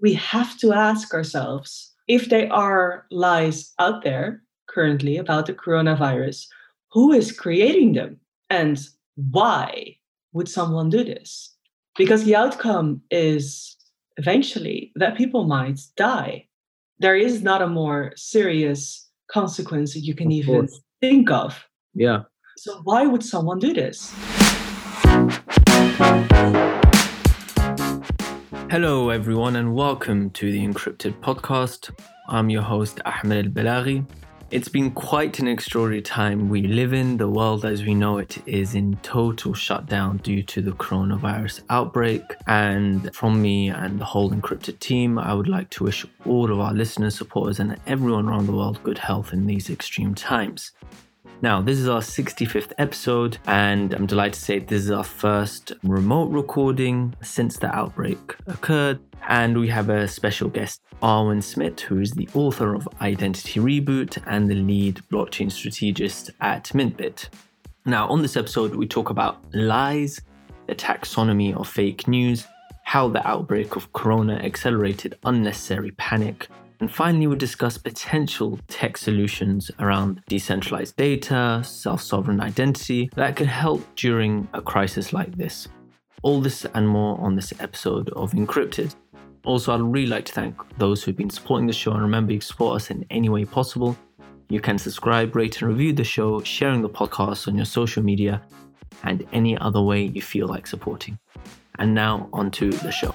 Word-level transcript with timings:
we 0.00 0.14
have 0.14 0.56
to 0.58 0.72
ask 0.72 1.12
ourselves 1.14 1.92
if 2.06 2.28
there 2.28 2.52
are 2.52 3.06
lies 3.10 3.72
out 3.78 4.02
there 4.04 4.42
currently 4.68 5.16
about 5.16 5.46
the 5.46 5.54
coronavirus, 5.54 6.46
who 6.92 7.12
is 7.12 7.32
creating 7.32 7.92
them 7.94 8.18
and 8.50 8.78
why 9.30 9.96
would 10.32 10.48
someone 10.48 10.88
do 10.90 11.04
this? 11.04 11.54
Because 11.96 12.24
the 12.24 12.36
outcome 12.36 13.02
is 13.10 13.76
eventually 14.16 14.92
that 14.94 15.16
people 15.16 15.44
might 15.44 15.80
die. 15.96 16.46
There 16.98 17.16
is 17.16 17.42
not 17.42 17.62
a 17.62 17.66
more 17.68 18.12
serious 18.16 19.08
consequence 19.30 19.94
you 19.96 20.14
can 20.14 20.28
Of 20.28 20.32
even 20.32 20.54
course. 20.54 20.80
think 21.00 21.30
of. 21.30 21.64
Yeah. 21.94 22.22
So, 22.56 22.80
why 22.84 23.06
would 23.06 23.22
someone 23.22 23.58
do 23.60 23.72
this? 23.72 24.12
Hello, 28.70 29.08
everyone, 29.08 29.56
and 29.56 29.74
welcome 29.74 30.28
to 30.32 30.52
the 30.52 30.62
Encrypted 30.62 31.18
Podcast. 31.20 31.90
I'm 32.28 32.50
your 32.50 32.60
host, 32.60 33.00
Ahmed 33.06 33.46
Al 33.46 33.50
Balaghi. 33.50 34.04
It's 34.50 34.68
been 34.68 34.90
quite 34.90 35.38
an 35.38 35.48
extraordinary 35.48 36.02
time 36.02 36.50
we 36.50 36.60
live 36.60 36.92
in. 36.92 37.16
The 37.16 37.30
world 37.30 37.64
as 37.64 37.82
we 37.82 37.94
know 37.94 38.18
it 38.18 38.46
is 38.46 38.74
in 38.74 38.98
total 39.02 39.54
shutdown 39.54 40.18
due 40.18 40.42
to 40.42 40.60
the 40.60 40.72
coronavirus 40.72 41.62
outbreak. 41.70 42.20
And 42.46 43.14
from 43.14 43.40
me 43.40 43.70
and 43.70 43.98
the 43.98 44.04
whole 44.04 44.32
Encrypted 44.32 44.78
team, 44.80 45.18
I 45.18 45.32
would 45.32 45.48
like 45.48 45.70
to 45.70 45.84
wish 45.84 46.04
all 46.26 46.52
of 46.52 46.60
our 46.60 46.74
listeners, 46.74 47.16
supporters, 47.16 47.60
and 47.60 47.78
everyone 47.86 48.28
around 48.28 48.44
the 48.44 48.52
world 48.52 48.82
good 48.82 48.98
health 48.98 49.32
in 49.32 49.46
these 49.46 49.70
extreme 49.70 50.14
times. 50.14 50.72
Now, 51.40 51.62
this 51.62 51.78
is 51.78 51.88
our 51.88 52.00
65th 52.00 52.72
episode, 52.78 53.38
and 53.46 53.94
I'm 53.94 54.06
delighted 54.06 54.34
to 54.34 54.40
say 54.40 54.58
this 54.58 54.82
is 54.82 54.90
our 54.90 55.04
first 55.04 55.72
remote 55.84 56.32
recording 56.32 57.14
since 57.22 57.58
the 57.58 57.72
outbreak 57.72 58.18
occurred. 58.48 58.98
And 59.28 59.56
we 59.56 59.68
have 59.68 59.88
a 59.88 60.08
special 60.08 60.48
guest, 60.48 60.80
Arwen 61.00 61.40
Smit, 61.40 61.80
who 61.82 62.00
is 62.00 62.10
the 62.10 62.28
author 62.34 62.74
of 62.74 62.88
Identity 63.00 63.60
Reboot 63.60 64.20
and 64.26 64.50
the 64.50 64.56
lead 64.56 65.00
blockchain 65.12 65.52
strategist 65.52 66.32
at 66.40 66.64
Mintbit. 66.70 67.28
Now, 67.84 68.08
on 68.08 68.20
this 68.20 68.36
episode, 68.36 68.74
we 68.74 68.88
talk 68.88 69.10
about 69.10 69.38
lies, 69.54 70.20
the 70.66 70.74
taxonomy 70.74 71.54
of 71.54 71.68
fake 71.68 72.08
news, 72.08 72.48
how 72.82 73.06
the 73.06 73.24
outbreak 73.24 73.76
of 73.76 73.92
corona 73.92 74.34
accelerated 74.38 75.16
unnecessary 75.24 75.92
panic, 75.92 76.48
and 76.80 76.92
finally, 76.92 77.26
we 77.26 77.30
will 77.30 77.36
discuss 77.36 77.76
potential 77.76 78.58
tech 78.68 78.96
solutions 78.96 79.70
around 79.80 80.22
decentralized 80.28 80.96
data, 80.96 81.62
self 81.64 82.00
sovereign 82.00 82.40
identity 82.40 83.10
that 83.16 83.36
could 83.36 83.48
help 83.48 83.82
during 83.96 84.46
a 84.54 84.62
crisis 84.62 85.12
like 85.12 85.36
this. 85.36 85.68
All 86.22 86.40
this 86.40 86.64
and 86.74 86.88
more 86.88 87.20
on 87.20 87.34
this 87.34 87.52
episode 87.60 88.10
of 88.10 88.32
Encrypted. 88.32 88.94
Also, 89.44 89.72
I'd 89.72 89.80
really 89.80 90.08
like 90.08 90.24
to 90.26 90.32
thank 90.32 90.54
those 90.78 91.02
who've 91.02 91.16
been 91.16 91.30
supporting 91.30 91.66
the 91.66 91.72
show 91.72 91.92
and 91.92 92.02
remember 92.02 92.32
you 92.32 92.40
support 92.40 92.76
us 92.76 92.90
in 92.90 93.04
any 93.10 93.28
way 93.28 93.44
possible. 93.44 93.96
You 94.48 94.60
can 94.60 94.78
subscribe, 94.78 95.34
rate, 95.34 95.60
and 95.60 95.70
review 95.70 95.92
the 95.92 96.04
show, 96.04 96.40
sharing 96.42 96.82
the 96.82 96.88
podcast 96.88 97.48
on 97.48 97.56
your 97.56 97.66
social 97.66 98.02
media, 98.02 98.42
and 99.04 99.26
any 99.32 99.58
other 99.58 99.82
way 99.82 100.02
you 100.02 100.22
feel 100.22 100.46
like 100.48 100.66
supporting. 100.66 101.18
And 101.78 101.94
now, 101.94 102.28
on 102.32 102.50
to 102.52 102.70
the 102.70 102.90
show. 102.90 103.14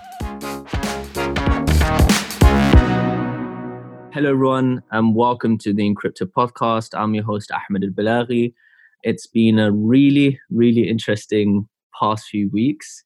Hello, 4.13 4.29
everyone, 4.29 4.83
and 4.91 5.15
welcome 5.15 5.57
to 5.57 5.73
the 5.73 5.81
Encrypted 5.81 6.31
podcast. 6.37 6.89
I'm 6.93 7.15
your 7.15 7.23
host, 7.23 7.49
Ahmed 7.51 7.83
Al 7.83 7.89
Balaghi. 7.89 8.53
It's 9.01 9.25
been 9.25 9.57
a 9.57 9.71
really, 9.71 10.39
really 10.51 10.87
interesting 10.87 11.67
past 11.99 12.27
few 12.27 12.47
weeks. 12.51 13.03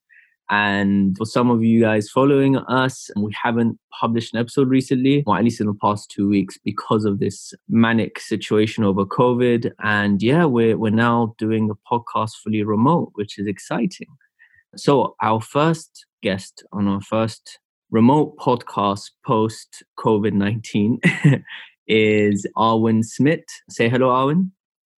And 0.50 1.16
for 1.16 1.24
some 1.24 1.48
of 1.50 1.64
you 1.64 1.80
guys 1.80 2.10
following 2.10 2.58
us, 2.58 3.08
we 3.16 3.34
haven't 3.42 3.78
published 3.98 4.34
an 4.34 4.40
episode 4.40 4.68
recently, 4.68 5.24
or 5.26 5.38
at 5.38 5.44
least 5.44 5.62
in 5.62 5.68
the 5.68 5.78
past 5.80 6.10
two 6.10 6.28
weeks, 6.28 6.58
because 6.62 7.06
of 7.06 7.20
this 7.20 7.54
manic 7.70 8.20
situation 8.20 8.84
over 8.84 9.06
COVID. 9.06 9.72
And 9.82 10.22
yeah, 10.22 10.44
we're, 10.44 10.76
we're 10.76 10.90
now 10.90 11.34
doing 11.38 11.70
a 11.70 11.90
podcast 11.90 12.32
fully 12.44 12.62
remote, 12.64 13.12
which 13.14 13.38
is 13.38 13.46
exciting. 13.46 14.08
So, 14.76 15.16
our 15.22 15.40
first 15.40 16.04
guest 16.22 16.64
on 16.70 16.86
our 16.86 17.00
first 17.00 17.60
remote 17.90 18.36
podcast 18.36 19.10
post 19.24 19.82
COVID 19.98 20.32
19 20.32 21.00
is 21.86 22.46
Arwen 22.56 23.04
Smit. 23.04 23.44
Say 23.70 23.88
hello, 23.88 24.08
Arwen. 24.08 24.50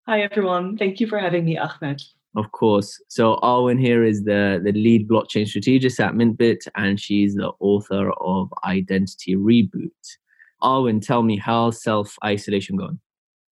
Hi, 0.07 0.21
everyone. 0.21 0.77
Thank 0.77 0.99
you 0.99 1.07
for 1.07 1.19
having 1.19 1.45
me, 1.45 1.57
Ahmed. 1.57 2.01
Of 2.35 2.51
course. 2.51 3.01
So 3.07 3.37
Arwen 3.43 3.79
here 3.79 4.03
is 4.03 4.23
the, 4.23 4.59
the 4.63 4.71
lead 4.71 5.07
blockchain 5.07 5.47
strategist 5.47 5.99
at 5.99 6.13
Mintbit, 6.13 6.67
and 6.75 6.99
she's 6.99 7.35
the 7.35 7.51
author 7.59 8.11
of 8.21 8.51
Identity 8.65 9.35
Reboot. 9.35 9.89
Arwen, 10.63 11.05
tell 11.05 11.23
me 11.23 11.37
how's 11.37 11.81
self 11.83 12.17
isolation 12.23 12.75
going? 12.75 12.99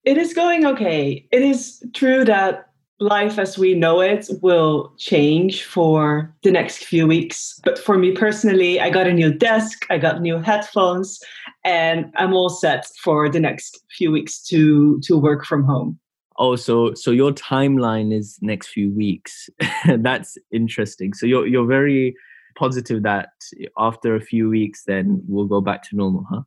It 0.05 0.17
is 0.17 0.33
going 0.35 0.67
okay. 0.67 1.29
It 1.31 1.43
is 1.43 1.85
true 1.95 2.25
that 2.25 2.70
life 3.01 3.39
as 3.39 3.57
we 3.59 3.75
know 3.75 4.01
it 4.01 4.29
will 4.43 4.93
change 4.99 5.65
for 5.65 6.33
the 6.43 6.51
next 6.51 6.85
few 6.85 7.07
weeks. 7.07 7.59
But 7.65 7.79
for 7.79 7.99
me 7.99 8.13
personally, 8.13 8.79
I 8.79 8.91
got 8.91 9.07
a 9.07 9.13
new 9.13 9.33
desk, 9.33 9.87
I 9.91 9.99
got 9.99 10.21
new 10.21 10.39
headphones, 10.39 11.19
and 11.65 12.13
I'm 12.17 12.35
all 12.35 12.51
set 12.51 12.87
for 13.03 13.29
the 13.29 13.41
next 13.41 13.83
few 13.91 14.13
weeks 14.13 14.41
to 14.49 15.01
to 15.01 15.17
work 15.17 15.45
from 15.45 15.65
home. 15.65 15.99
Oh, 16.39 16.57
so 16.57 16.95
so 16.95 17.11
your 17.11 17.33
timeline 17.33 18.15
is 18.15 18.39
next 18.43 18.69
few 18.69 18.91
weeks. 18.91 19.49
That's 19.87 20.39
interesting. 20.53 21.15
So 21.15 21.27
you're 21.27 21.47
you're 21.47 21.67
very 21.67 22.15
positive 22.57 23.03
that 23.03 23.31
after 23.79 24.15
a 24.15 24.21
few 24.21 24.49
weeks, 24.49 24.85
then 24.87 25.23
we'll 25.27 25.47
go 25.47 25.61
back 25.61 25.83
to 25.89 25.97
normal, 25.97 26.27
huh? 26.31 26.43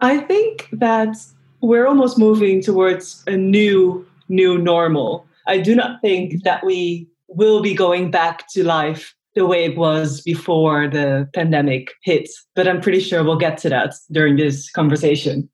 I 0.00 0.18
think 0.18 0.68
that 0.72 1.16
we're 1.60 1.86
almost 1.86 2.18
moving 2.18 2.60
towards 2.62 3.22
a 3.26 3.36
new 3.36 4.06
new 4.28 4.58
normal. 4.58 5.26
I 5.46 5.58
do 5.58 5.74
not 5.74 6.00
think 6.00 6.42
that 6.44 6.64
we 6.64 7.08
will 7.28 7.60
be 7.62 7.74
going 7.74 8.10
back 8.10 8.48
to 8.52 8.64
life 8.64 9.14
the 9.34 9.46
way 9.46 9.64
it 9.64 9.76
was 9.76 10.20
before 10.20 10.88
the 10.88 11.28
pandemic 11.34 11.92
hit, 12.02 12.28
but 12.54 12.68
I'm 12.68 12.80
pretty 12.80 13.00
sure 13.00 13.24
we'll 13.24 13.36
get 13.36 13.56
to 13.58 13.68
that 13.70 13.94
during 14.10 14.36
this 14.36 14.70
conversation. 14.70 15.48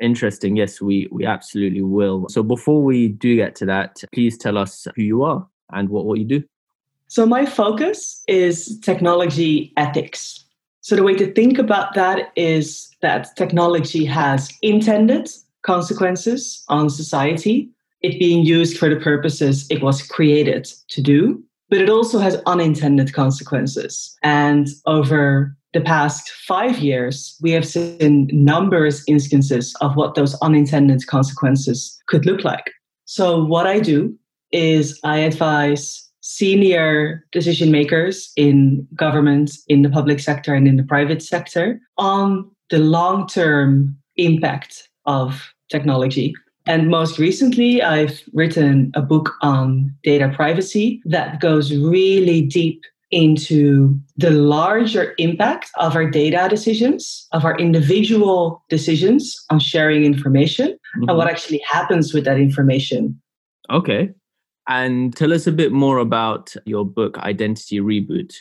Interesting. 0.00 0.56
Yes, 0.56 0.80
we 0.82 1.08
we 1.10 1.24
absolutely 1.24 1.82
will. 1.82 2.26
So 2.28 2.42
before 2.42 2.82
we 2.82 3.08
do 3.08 3.34
get 3.34 3.54
to 3.56 3.66
that, 3.66 4.02
please 4.12 4.36
tell 4.36 4.58
us 4.58 4.86
who 4.94 5.02
you 5.02 5.22
are 5.22 5.46
and 5.72 5.88
what 5.88 6.04
what 6.04 6.18
you 6.18 6.24
do. 6.26 6.44
So 7.08 7.24
my 7.24 7.46
focus 7.46 8.22
is 8.28 8.78
technology 8.80 9.72
ethics. 9.76 10.44
So 10.82 10.96
the 10.96 11.02
way 11.02 11.14
to 11.14 11.32
think 11.32 11.58
about 11.58 11.94
that 11.94 12.30
is 12.36 12.88
that 13.00 13.34
technology 13.36 14.04
has 14.04 14.52
intended 14.60 15.28
consequences 15.62 16.62
on 16.68 16.90
society, 16.90 17.70
it 18.06 18.18
being 18.18 18.44
used 18.44 18.78
for 18.78 18.88
the 18.88 19.00
purposes 19.00 19.66
it 19.68 19.82
was 19.82 20.00
created 20.02 20.64
to 20.88 21.02
do, 21.02 21.42
but 21.68 21.80
it 21.80 21.90
also 21.90 22.18
has 22.18 22.40
unintended 22.46 23.12
consequences. 23.12 24.16
And 24.22 24.68
over 24.86 25.56
the 25.74 25.80
past 25.80 26.30
five 26.46 26.78
years, 26.78 27.36
we 27.42 27.50
have 27.50 27.66
seen 27.66 28.30
numerous 28.32 29.02
instances 29.08 29.74
of 29.80 29.96
what 29.96 30.14
those 30.14 30.34
unintended 30.40 31.06
consequences 31.08 32.00
could 32.06 32.24
look 32.24 32.44
like. 32.44 32.70
So, 33.06 33.44
what 33.44 33.66
I 33.66 33.80
do 33.80 34.16
is 34.52 34.98
I 35.02 35.18
advise 35.18 36.08
senior 36.20 37.24
decision 37.32 37.70
makers 37.70 38.32
in 38.36 38.86
government, 38.94 39.50
in 39.68 39.82
the 39.82 39.90
public 39.90 40.20
sector, 40.20 40.54
and 40.54 40.66
in 40.68 40.76
the 40.76 40.82
private 40.84 41.22
sector 41.22 41.80
on 41.98 42.50
the 42.70 42.78
long 42.78 43.26
term 43.26 43.96
impact 44.16 44.88
of 45.06 45.52
technology. 45.68 46.34
And 46.66 46.88
most 46.88 47.18
recently, 47.18 47.80
I've 47.80 48.22
written 48.32 48.90
a 48.94 49.02
book 49.02 49.34
on 49.40 49.94
data 50.02 50.32
privacy 50.34 51.00
that 51.04 51.40
goes 51.40 51.74
really 51.74 52.42
deep 52.42 52.82
into 53.12 53.96
the 54.16 54.30
larger 54.30 55.14
impact 55.18 55.70
of 55.76 55.94
our 55.94 56.10
data 56.10 56.48
decisions, 56.50 57.28
of 57.32 57.44
our 57.44 57.56
individual 57.56 58.64
decisions 58.68 59.44
on 59.50 59.60
sharing 59.60 60.04
information, 60.04 60.70
mm-hmm. 60.70 61.08
and 61.08 61.16
what 61.16 61.28
actually 61.28 61.62
happens 61.70 62.12
with 62.12 62.24
that 62.24 62.38
information. 62.38 63.20
Okay. 63.70 64.10
And 64.68 65.14
tell 65.14 65.32
us 65.32 65.46
a 65.46 65.52
bit 65.52 65.70
more 65.70 65.98
about 65.98 66.56
your 66.64 66.84
book, 66.84 67.18
Identity 67.18 67.78
Reboot. 67.78 68.34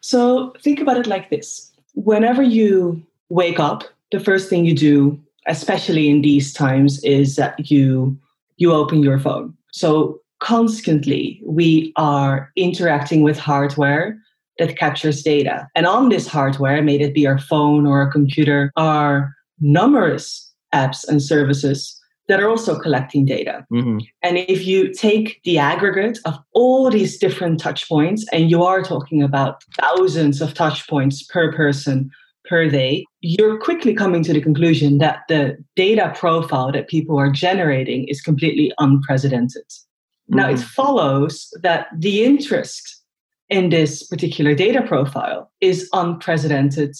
So 0.00 0.52
think 0.60 0.80
about 0.80 0.98
it 0.98 1.06
like 1.06 1.30
this 1.30 1.70
whenever 1.94 2.42
you 2.42 3.00
wake 3.28 3.60
up, 3.60 3.84
the 4.10 4.20
first 4.20 4.50
thing 4.50 4.64
you 4.64 4.74
do, 4.74 5.18
especially 5.46 6.08
in 6.08 6.22
these 6.22 6.52
times, 6.52 7.02
is 7.04 7.36
that 7.36 7.70
you 7.70 8.18
you 8.56 8.72
open 8.72 9.02
your 9.02 9.18
phone. 9.18 9.54
So 9.72 10.20
constantly 10.40 11.40
we 11.44 11.92
are 11.96 12.50
interacting 12.56 13.22
with 13.22 13.38
hardware 13.38 14.16
that 14.58 14.76
captures 14.76 15.22
data. 15.22 15.68
And 15.74 15.86
on 15.86 16.08
this 16.08 16.26
hardware, 16.28 16.82
may 16.82 16.98
it 17.00 17.14
be 17.14 17.26
our 17.26 17.38
phone 17.38 17.86
or 17.86 18.02
a 18.02 18.10
computer, 18.10 18.70
are 18.76 19.34
numerous 19.60 20.52
apps 20.72 21.06
and 21.08 21.22
services 21.22 22.00
that 22.28 22.40
are 22.40 22.48
also 22.48 22.78
collecting 22.78 23.26
data. 23.26 23.66
Mm-hmm. 23.72 23.98
And 24.22 24.38
if 24.38 24.66
you 24.66 24.92
take 24.92 25.40
the 25.44 25.58
aggregate 25.58 26.18
of 26.24 26.38
all 26.52 26.90
these 26.90 27.18
different 27.18 27.60
touch 27.60 27.88
points, 27.88 28.24
and 28.32 28.50
you 28.50 28.62
are 28.62 28.82
talking 28.82 29.22
about 29.22 29.62
thousands 29.78 30.40
of 30.40 30.54
touch 30.54 30.88
points 30.88 31.22
per 31.22 31.52
person 31.52 32.10
per 32.44 32.68
day, 32.68 33.04
you're 33.20 33.58
quickly 33.58 33.94
coming 33.94 34.22
to 34.22 34.32
the 34.32 34.40
conclusion 34.40 34.98
that 34.98 35.22
the 35.28 35.56
data 35.76 36.12
profile 36.14 36.70
that 36.72 36.88
people 36.88 37.18
are 37.18 37.30
generating 37.30 38.06
is 38.08 38.20
completely 38.20 38.72
unprecedented. 38.78 39.66
Mm-hmm. 39.66 40.36
Now, 40.36 40.50
it 40.50 40.54
mm-hmm. 40.54 40.68
follows 40.68 41.52
that 41.62 41.88
the 41.96 42.24
interest 42.24 43.02
in 43.48 43.70
this 43.70 44.02
particular 44.06 44.54
data 44.54 44.82
profile 44.82 45.50
is 45.60 45.88
unprecedented 45.92 46.94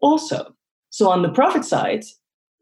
also. 0.00 0.54
So, 0.90 1.08
on 1.08 1.22
the 1.22 1.30
profit 1.30 1.64
side, 1.64 2.04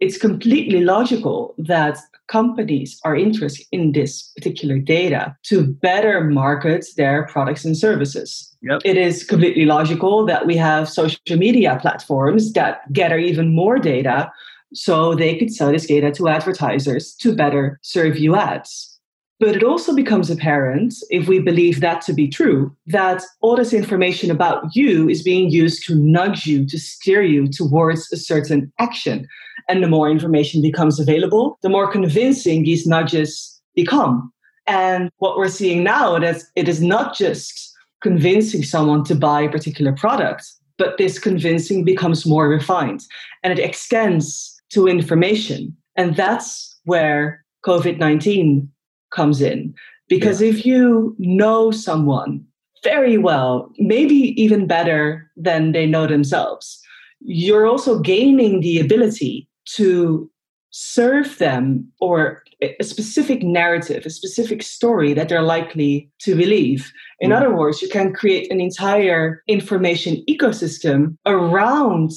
it's 0.00 0.18
completely 0.18 0.80
logical 0.80 1.54
that 1.58 1.98
companies 2.28 3.00
are 3.04 3.16
interested 3.16 3.66
in 3.72 3.92
this 3.92 4.30
particular 4.36 4.78
data 4.78 5.34
to 5.44 5.66
better 5.66 6.22
market 6.22 6.86
their 6.96 7.26
products 7.26 7.64
and 7.64 7.76
services. 7.76 8.56
Yep. 8.62 8.82
It 8.84 8.96
is 8.96 9.24
completely 9.24 9.64
logical 9.64 10.26
that 10.26 10.46
we 10.46 10.56
have 10.56 10.88
social 10.88 11.18
media 11.36 11.78
platforms 11.80 12.52
that 12.52 12.92
gather 12.92 13.18
even 13.18 13.54
more 13.54 13.78
data 13.78 14.30
so 14.74 15.14
they 15.14 15.36
could 15.38 15.52
sell 15.52 15.72
this 15.72 15.86
data 15.86 16.10
to 16.12 16.28
advertisers 16.28 17.14
to 17.14 17.34
better 17.34 17.78
serve 17.82 18.18
you 18.18 18.36
ads. 18.36 18.97
But 19.40 19.54
it 19.54 19.62
also 19.62 19.94
becomes 19.94 20.30
apparent, 20.30 20.94
if 21.10 21.28
we 21.28 21.38
believe 21.38 21.80
that 21.80 22.00
to 22.02 22.12
be 22.12 22.26
true, 22.26 22.74
that 22.86 23.22
all 23.40 23.54
this 23.54 23.72
information 23.72 24.32
about 24.32 24.64
you 24.74 25.08
is 25.08 25.22
being 25.22 25.48
used 25.50 25.86
to 25.86 25.94
nudge 25.94 26.44
you, 26.44 26.66
to 26.66 26.78
steer 26.78 27.22
you 27.22 27.46
towards 27.46 28.10
a 28.12 28.16
certain 28.16 28.72
action. 28.80 29.28
And 29.68 29.82
the 29.82 29.88
more 29.88 30.10
information 30.10 30.60
becomes 30.60 30.98
available, 30.98 31.58
the 31.62 31.68
more 31.68 31.90
convincing 31.90 32.64
these 32.64 32.86
nudges 32.86 33.60
become. 33.76 34.32
And 34.66 35.10
what 35.18 35.36
we're 35.36 35.48
seeing 35.48 35.84
now 35.84 36.16
is 36.16 36.50
it 36.56 36.68
is 36.68 36.82
not 36.82 37.16
just 37.16 37.72
convincing 38.02 38.64
someone 38.64 39.04
to 39.04 39.14
buy 39.14 39.42
a 39.42 39.50
particular 39.50 39.92
product, 39.92 40.44
but 40.78 40.98
this 40.98 41.18
convincing 41.18 41.84
becomes 41.84 42.26
more 42.26 42.48
refined 42.48 43.02
and 43.42 43.56
it 43.56 43.62
extends 43.62 44.60
to 44.70 44.86
information. 44.86 45.76
And 45.96 46.16
that's 46.16 46.78
where 46.84 47.44
COVID 47.64 47.98
19 47.98 48.70
comes 49.10 49.40
in. 49.40 49.74
Because 50.08 50.40
yeah. 50.40 50.48
if 50.48 50.66
you 50.66 51.14
know 51.18 51.70
someone 51.70 52.44
very 52.82 53.18
well, 53.18 53.70
maybe 53.78 54.40
even 54.40 54.66
better 54.66 55.30
than 55.36 55.72
they 55.72 55.86
know 55.86 56.06
themselves, 56.06 56.80
you're 57.20 57.66
also 57.66 57.98
gaining 57.98 58.60
the 58.60 58.78
ability 58.78 59.48
to 59.76 60.30
serve 60.70 61.38
them 61.38 61.90
or 62.00 62.42
a 62.60 62.82
specific 62.82 63.42
narrative, 63.42 64.04
a 64.04 64.10
specific 64.10 64.62
story 64.62 65.14
that 65.14 65.28
they're 65.28 65.42
likely 65.42 66.10
to 66.20 66.34
believe. 66.34 66.92
In 67.20 67.30
mm. 67.30 67.36
other 67.36 67.54
words, 67.54 67.80
you 67.80 67.88
can 67.88 68.12
create 68.12 68.50
an 68.50 68.60
entire 68.60 69.42
information 69.46 70.24
ecosystem 70.28 71.16
around 71.24 72.10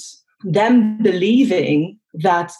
them 0.43 0.97
believing 1.03 1.99
that 2.15 2.51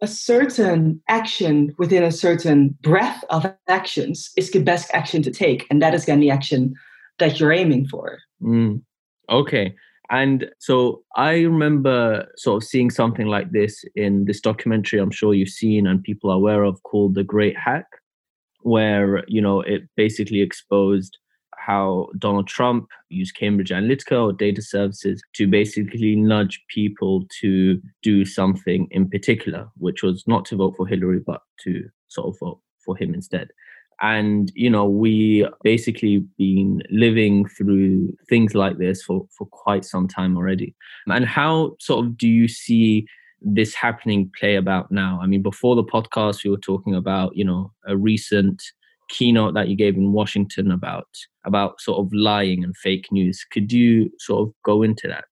a 0.00 0.06
certain 0.06 1.00
action 1.08 1.74
within 1.78 2.02
a 2.02 2.12
certain 2.12 2.76
breadth 2.82 3.24
of 3.30 3.52
actions 3.68 4.30
is 4.36 4.50
the 4.50 4.62
best 4.62 4.90
action 4.92 5.22
to 5.22 5.30
take. 5.30 5.66
And 5.70 5.82
that 5.82 5.94
is 5.94 6.06
then 6.06 6.20
the 6.20 6.30
action 6.30 6.74
that 7.18 7.40
you're 7.40 7.52
aiming 7.52 7.88
for. 7.88 8.18
Mm. 8.42 8.82
Okay. 9.28 9.74
And 10.10 10.50
so 10.58 11.02
I 11.16 11.40
remember 11.40 12.26
sort 12.36 12.62
of 12.62 12.68
seeing 12.68 12.90
something 12.90 13.26
like 13.26 13.50
this 13.50 13.84
in 13.94 14.24
this 14.24 14.40
documentary 14.40 15.00
I'm 15.00 15.10
sure 15.10 15.34
you've 15.34 15.48
seen 15.50 15.86
and 15.86 16.02
people 16.02 16.30
are 16.30 16.36
aware 16.36 16.62
of 16.62 16.82
called 16.84 17.14
The 17.14 17.24
Great 17.24 17.56
Hack, 17.58 17.86
where, 18.62 19.24
you 19.28 19.42
know, 19.42 19.60
it 19.60 19.82
basically 19.96 20.40
exposed 20.40 21.18
how 21.68 22.08
Donald 22.18 22.48
Trump 22.48 22.88
used 23.10 23.36
Cambridge 23.36 23.68
Analytica 23.68 24.24
or 24.24 24.32
data 24.32 24.62
services 24.62 25.20
to 25.34 25.46
basically 25.46 26.16
nudge 26.16 26.62
people 26.74 27.26
to 27.40 27.78
do 28.02 28.24
something 28.24 28.88
in 28.90 29.10
particular, 29.10 29.68
which 29.76 30.02
was 30.02 30.24
not 30.26 30.46
to 30.46 30.56
vote 30.56 30.74
for 30.78 30.86
Hillary, 30.86 31.20
but 31.24 31.42
to 31.64 31.86
sort 32.08 32.28
of 32.28 32.38
vote 32.40 32.60
for 32.82 32.96
him 32.96 33.12
instead. 33.12 33.48
And, 34.00 34.50
you 34.54 34.70
know, 34.70 34.86
we 34.86 35.46
basically 35.62 36.24
been 36.38 36.80
living 36.90 37.46
through 37.46 38.14
things 38.30 38.54
like 38.54 38.78
this 38.78 39.02
for, 39.02 39.26
for 39.36 39.46
quite 39.48 39.84
some 39.84 40.08
time 40.08 40.38
already. 40.38 40.74
And 41.06 41.26
how 41.26 41.76
sort 41.80 42.06
of 42.06 42.16
do 42.16 42.28
you 42.28 42.48
see 42.48 43.06
this 43.42 43.74
happening 43.74 44.30
play 44.40 44.54
about 44.54 44.90
now? 44.90 45.20
I 45.22 45.26
mean, 45.26 45.42
before 45.42 45.76
the 45.76 45.84
podcast, 45.84 46.44
we 46.44 46.50
were 46.50 46.56
talking 46.56 46.94
about, 46.94 47.36
you 47.36 47.44
know, 47.44 47.72
a 47.86 47.94
recent 47.94 48.62
keynote 49.08 49.54
that 49.54 49.68
you 49.68 49.76
gave 49.76 49.96
in 49.96 50.12
Washington 50.12 50.70
about 50.70 51.08
about 51.48 51.80
sort 51.80 51.98
of 51.98 52.12
lying 52.12 52.62
and 52.62 52.76
fake 52.76 53.10
news. 53.10 53.44
Could 53.50 53.72
you 53.72 54.12
sort 54.18 54.46
of 54.46 54.54
go 54.64 54.82
into 54.82 55.08
that? 55.08 55.24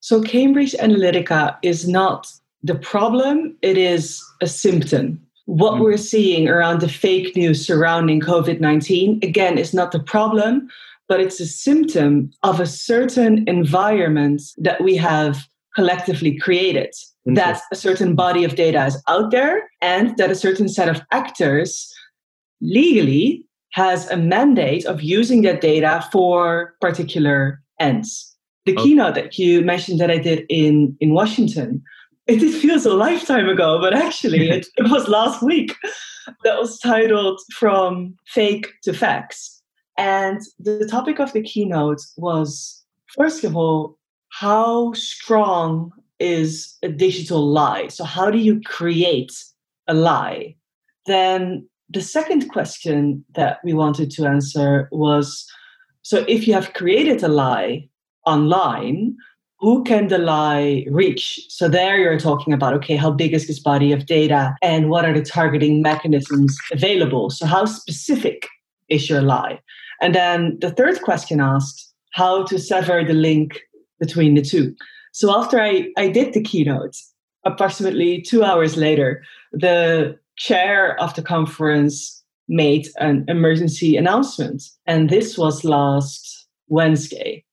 So 0.00 0.22
Cambridge 0.22 0.72
Analytica 0.72 1.56
is 1.62 1.86
not 1.86 2.28
the 2.62 2.74
problem, 2.74 3.56
it 3.62 3.78
is 3.78 4.24
a 4.42 4.46
symptom. 4.46 5.20
What 5.44 5.74
mm. 5.74 5.80
we're 5.80 5.96
seeing 5.96 6.48
around 6.48 6.80
the 6.80 6.88
fake 6.88 7.36
news 7.36 7.64
surrounding 7.64 8.20
COVID 8.20 8.60
19, 8.60 9.20
again, 9.22 9.58
is 9.58 9.72
not 9.72 9.92
the 9.92 10.00
problem, 10.00 10.68
but 11.08 11.20
it's 11.20 11.38
a 11.38 11.46
symptom 11.46 12.30
of 12.42 12.58
a 12.58 12.66
certain 12.66 13.48
environment 13.48 14.42
that 14.58 14.82
we 14.82 14.96
have 14.96 15.46
collectively 15.74 16.36
created. 16.38 16.92
That 17.26 17.60
a 17.72 17.76
certain 17.76 18.14
body 18.14 18.44
of 18.44 18.54
data 18.54 18.86
is 18.86 19.02
out 19.08 19.32
there 19.32 19.68
and 19.82 20.16
that 20.16 20.30
a 20.30 20.36
certain 20.36 20.68
set 20.68 20.88
of 20.88 21.00
actors 21.10 21.92
legally 22.60 23.44
has 23.76 24.10
a 24.10 24.16
mandate 24.16 24.86
of 24.86 25.02
using 25.02 25.42
that 25.42 25.60
data 25.60 26.02
for 26.10 26.74
particular 26.80 27.62
ends. 27.78 28.34
The 28.64 28.72
okay. 28.72 28.82
keynote 28.82 29.14
that 29.16 29.38
you 29.38 29.60
mentioned 29.60 30.00
that 30.00 30.10
I 30.10 30.16
did 30.16 30.46
in, 30.48 30.96
in 30.98 31.12
Washington, 31.12 31.82
it, 32.26 32.42
it 32.42 32.58
feels 32.58 32.86
a 32.86 32.94
lifetime 32.94 33.50
ago, 33.50 33.78
but 33.78 33.92
actually 33.92 34.48
it, 34.48 34.66
it 34.78 34.90
was 34.90 35.08
last 35.08 35.42
week. 35.42 35.74
That 36.42 36.58
was 36.58 36.78
titled 36.78 37.38
From 37.54 38.16
Fake 38.26 38.72
to 38.84 38.94
Facts. 38.94 39.62
And 39.98 40.40
the 40.58 40.88
topic 40.90 41.20
of 41.20 41.34
the 41.34 41.42
keynote 41.42 42.00
was, 42.16 42.82
first 43.14 43.44
of 43.44 43.56
all, 43.56 43.98
how 44.30 44.94
strong 44.94 45.92
is 46.18 46.78
a 46.82 46.88
digital 46.88 47.46
lie? 47.46 47.88
So, 47.88 48.04
how 48.04 48.30
do 48.30 48.38
you 48.38 48.58
create 48.62 49.32
a 49.86 49.92
lie? 49.92 50.56
Then, 51.04 51.68
the 51.88 52.00
second 52.00 52.48
question 52.48 53.24
that 53.34 53.58
we 53.64 53.72
wanted 53.72 54.10
to 54.12 54.26
answer 54.26 54.88
was 54.90 55.46
so 56.02 56.24
if 56.28 56.46
you 56.46 56.54
have 56.54 56.72
created 56.72 57.22
a 57.22 57.28
lie 57.28 57.88
online, 58.26 59.16
who 59.58 59.82
can 59.84 60.08
the 60.08 60.18
lie 60.18 60.84
reach? 60.90 61.40
So 61.48 61.68
there 61.68 61.96
you're 61.96 62.18
talking 62.18 62.52
about 62.52 62.74
okay, 62.74 62.96
how 62.96 63.10
big 63.10 63.32
is 63.32 63.46
this 63.46 63.58
body 63.58 63.92
of 63.92 64.06
data 64.06 64.54
and 64.62 64.90
what 64.90 65.04
are 65.04 65.14
the 65.14 65.24
targeting 65.24 65.82
mechanisms 65.82 66.56
available? 66.72 67.30
So 67.30 67.46
how 67.46 67.64
specific 67.64 68.46
is 68.88 69.08
your 69.08 69.22
lie? 69.22 69.60
And 70.00 70.14
then 70.14 70.58
the 70.60 70.70
third 70.70 71.02
question 71.02 71.40
asked 71.40 71.92
how 72.12 72.44
to 72.44 72.58
sever 72.58 73.04
the 73.04 73.14
link 73.14 73.60
between 73.98 74.34
the 74.34 74.42
two. 74.42 74.74
So 75.12 75.36
after 75.36 75.60
I, 75.60 75.88
I 75.96 76.08
did 76.08 76.34
the 76.34 76.42
keynote, 76.42 76.96
approximately 77.44 78.20
two 78.20 78.44
hours 78.44 78.76
later, 78.76 79.24
the 79.52 80.18
chair 80.36 81.00
of 81.00 81.14
the 81.14 81.22
conference 81.22 82.22
made 82.48 82.88
an 82.98 83.24
emergency 83.28 83.96
announcement. 83.96 84.62
And 84.86 85.10
this 85.10 85.36
was 85.36 85.64
last 85.64 86.46
Wednesday. 86.68 87.44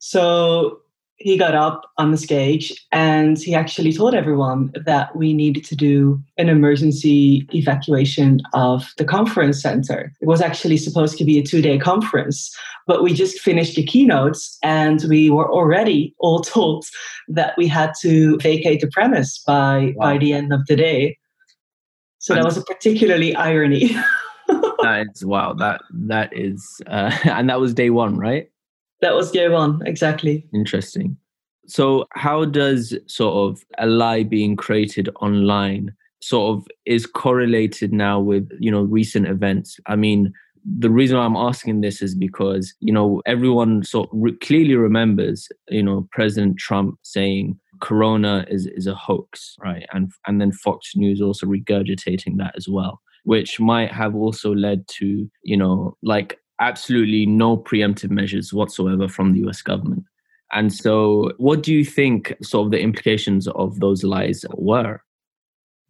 So 0.00 0.80
he 1.18 1.38
got 1.38 1.54
up 1.54 1.90
on 1.96 2.10
the 2.10 2.16
stage 2.16 2.86
and 2.92 3.38
he 3.38 3.54
actually 3.54 3.92
told 3.92 4.14
everyone 4.14 4.70
that 4.84 5.16
we 5.16 5.32
needed 5.32 5.64
to 5.64 5.74
do 5.74 6.22
an 6.36 6.48
emergency 6.48 7.46
evacuation 7.54 8.40
of 8.52 8.92
the 8.98 9.04
conference 9.04 9.62
center. 9.62 10.12
It 10.20 10.26
was 10.26 10.42
actually 10.42 10.76
supposed 10.76 11.16
to 11.18 11.24
be 11.24 11.38
a 11.38 11.42
two 11.42 11.62
day 11.62 11.78
conference, 11.78 12.54
but 12.86 13.02
we 13.02 13.14
just 13.14 13.40
finished 13.40 13.76
the 13.76 13.82
keynotes 13.82 14.58
and 14.62 15.02
we 15.08 15.30
were 15.30 15.50
already 15.50 16.14
all 16.18 16.40
told 16.42 16.84
that 17.28 17.56
we 17.56 17.66
had 17.66 17.92
to 18.02 18.36
vacate 18.38 18.82
the 18.82 18.88
premise 18.88 19.42
by, 19.46 19.94
wow. 19.96 20.12
by 20.12 20.18
the 20.18 20.34
end 20.34 20.52
of 20.52 20.66
the 20.66 20.76
day. 20.76 21.16
So 22.26 22.34
that 22.34 22.44
was 22.44 22.56
a 22.56 22.62
particularly 22.62 23.36
irony. 23.36 23.94
that 24.48 25.06
is 25.14 25.24
wow. 25.24 25.52
That 25.52 25.80
that 25.92 26.36
is, 26.36 26.82
uh, 26.88 27.16
and 27.24 27.48
that 27.48 27.60
was 27.60 27.72
day 27.72 27.90
one, 27.90 28.16
right? 28.18 28.50
That 29.00 29.14
was 29.14 29.30
day 29.30 29.48
one, 29.48 29.80
exactly. 29.86 30.44
Interesting. 30.52 31.16
So, 31.68 32.06
how 32.14 32.44
does 32.44 32.98
sort 33.06 33.48
of 33.48 33.64
a 33.78 33.86
lie 33.86 34.24
being 34.24 34.56
created 34.56 35.08
online 35.20 35.94
sort 36.20 36.56
of 36.56 36.66
is 36.84 37.06
correlated 37.06 37.92
now 37.92 38.18
with 38.18 38.50
you 38.58 38.72
know 38.72 38.82
recent 38.82 39.28
events? 39.28 39.78
I 39.86 39.94
mean, 39.94 40.32
the 40.64 40.90
reason 40.90 41.18
I'm 41.18 41.36
asking 41.36 41.82
this 41.82 42.02
is 42.02 42.16
because 42.16 42.74
you 42.80 42.92
know 42.92 43.22
everyone 43.24 43.84
sort 43.84 44.08
of 44.08 44.18
re- 44.20 44.36
clearly 44.38 44.74
remembers 44.74 45.48
you 45.68 45.84
know 45.84 46.08
President 46.10 46.58
Trump 46.58 46.98
saying 47.02 47.56
corona 47.80 48.44
is 48.48 48.66
is 48.66 48.86
a 48.86 48.94
hoax 48.94 49.56
right 49.60 49.86
and 49.92 50.10
and 50.26 50.40
then 50.40 50.52
fox 50.52 50.96
news 50.96 51.20
also 51.20 51.46
regurgitating 51.46 52.36
that 52.36 52.54
as 52.56 52.68
well 52.68 53.00
which 53.24 53.58
might 53.58 53.92
have 53.92 54.14
also 54.14 54.54
led 54.54 54.86
to 54.88 55.28
you 55.42 55.56
know 55.56 55.96
like 56.02 56.38
absolutely 56.60 57.26
no 57.26 57.56
preemptive 57.56 58.10
measures 58.10 58.52
whatsoever 58.52 59.08
from 59.08 59.32
the 59.32 59.40
us 59.40 59.62
government 59.62 60.04
And 60.52 60.72
so, 60.72 61.32
what 61.38 61.62
do 61.62 61.74
you 61.74 61.84
think 61.84 62.34
sort 62.42 62.66
of 62.66 62.70
the 62.70 62.80
implications 62.80 63.48
of 63.48 63.80
those 63.80 64.04
lies 64.04 64.44
were? 64.54 65.02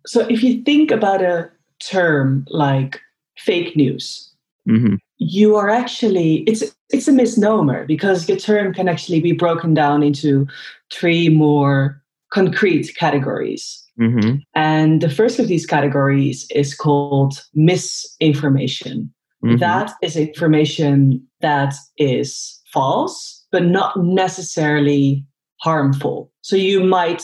So, 0.07 0.21
if 0.29 0.43
you 0.43 0.63
think 0.63 0.91
about 0.91 1.23
a 1.23 1.51
term 1.79 2.47
like 2.49 3.01
fake 3.37 3.77
news, 3.77 4.33
mm-hmm. 4.69 4.95
you 5.19 5.57
are 5.57 5.69
actually 5.69 6.37
it's 6.47 6.65
it's 6.91 7.09
a 7.09 7.13
misnomer 7.13 7.85
because 7.85 8.27
the 8.27 8.37
term 8.37 8.73
can 8.73 8.89
actually 8.89 9.21
be 9.21 9.33
broken 9.33 9.75
down 9.75 10.03
into 10.03 10.47
three 10.93 11.29
more 11.29 12.03
concrete 12.33 12.95
categories. 12.97 13.83
Mm-hmm. 14.01 14.37
And 14.55 15.01
the 15.01 15.11
first 15.11 15.39
of 15.39 15.49
these 15.49 15.67
categories 15.67 16.47
is 16.51 16.75
called 16.75 17.43
misinformation. 17.55 19.13
Mm-hmm. 19.45 19.59
That 19.59 19.93
is 20.03 20.17
information 20.17 21.27
that 21.41 21.75
is 21.99 22.61
false, 22.73 23.47
but 23.53 23.65
not 23.65 23.97
necessarily 23.99 25.25
harmful. 25.61 26.31
So 26.43 26.57
you 26.57 26.83
might 26.85 27.23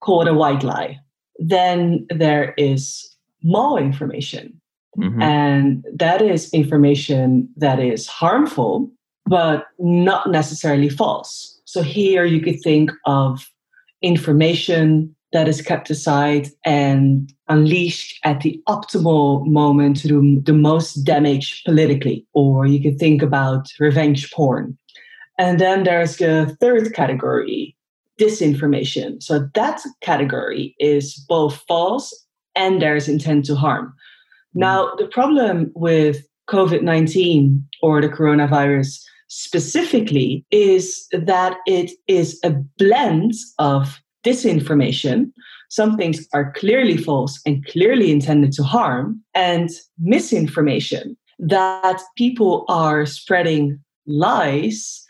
call 0.00 0.22
it 0.22 0.28
a 0.28 0.34
white 0.34 0.62
lie. 0.62 0.98
Then 1.38 2.06
there 2.10 2.54
is 2.56 3.16
malinformation. 3.44 4.52
Mm-hmm. 4.98 5.22
And 5.22 5.84
that 5.94 6.20
is 6.20 6.52
information 6.52 7.48
that 7.56 7.80
is 7.80 8.06
harmful, 8.06 8.90
but 9.26 9.64
not 9.78 10.30
necessarily 10.30 10.88
false. 10.88 11.60
So 11.72 11.80
here 11.80 12.26
you 12.26 12.42
could 12.42 12.60
think 12.60 12.90
of 13.06 13.50
information 14.02 15.16
that 15.32 15.48
is 15.48 15.62
kept 15.62 15.88
aside 15.88 16.48
and 16.66 17.32
unleashed 17.48 18.20
at 18.24 18.42
the 18.42 18.60
optimal 18.68 19.46
moment 19.46 19.96
to 19.96 20.08
do 20.08 20.42
the 20.42 20.52
most 20.52 20.96
damage 20.96 21.62
politically. 21.64 22.26
Or 22.34 22.66
you 22.66 22.82
could 22.82 22.98
think 22.98 23.22
about 23.22 23.68
revenge 23.80 24.30
porn. 24.32 24.76
And 25.38 25.58
then 25.58 25.84
there's 25.84 26.18
the 26.18 26.54
third 26.60 26.92
category, 26.92 27.74
disinformation. 28.20 29.22
So 29.22 29.48
that 29.54 29.80
category 30.02 30.76
is 30.78 31.14
both 31.26 31.64
false 31.66 32.12
and 32.54 32.82
there's 32.82 33.08
intent 33.08 33.46
to 33.46 33.56
harm. 33.56 33.86
Mm-hmm. 33.86 34.60
Now, 34.60 34.94
the 34.96 35.06
problem 35.06 35.72
with 35.74 36.26
COVID 36.50 36.82
19 36.82 37.66
or 37.80 38.02
the 38.02 38.10
coronavirus 38.10 39.02
specifically 39.32 40.44
is 40.50 41.06
that 41.10 41.56
it 41.66 41.90
is 42.06 42.38
a 42.44 42.50
blend 42.50 43.32
of 43.58 43.98
disinformation. 44.24 45.32
Some 45.70 45.96
things 45.96 46.28
are 46.34 46.52
clearly 46.52 46.98
false 46.98 47.40
and 47.46 47.64
clearly 47.66 48.10
intended 48.10 48.52
to 48.52 48.62
harm, 48.62 49.22
and 49.34 49.70
misinformation 49.98 51.16
that 51.38 51.98
people 52.16 52.66
are 52.68 53.06
spreading 53.06 53.80
lies, 54.06 55.02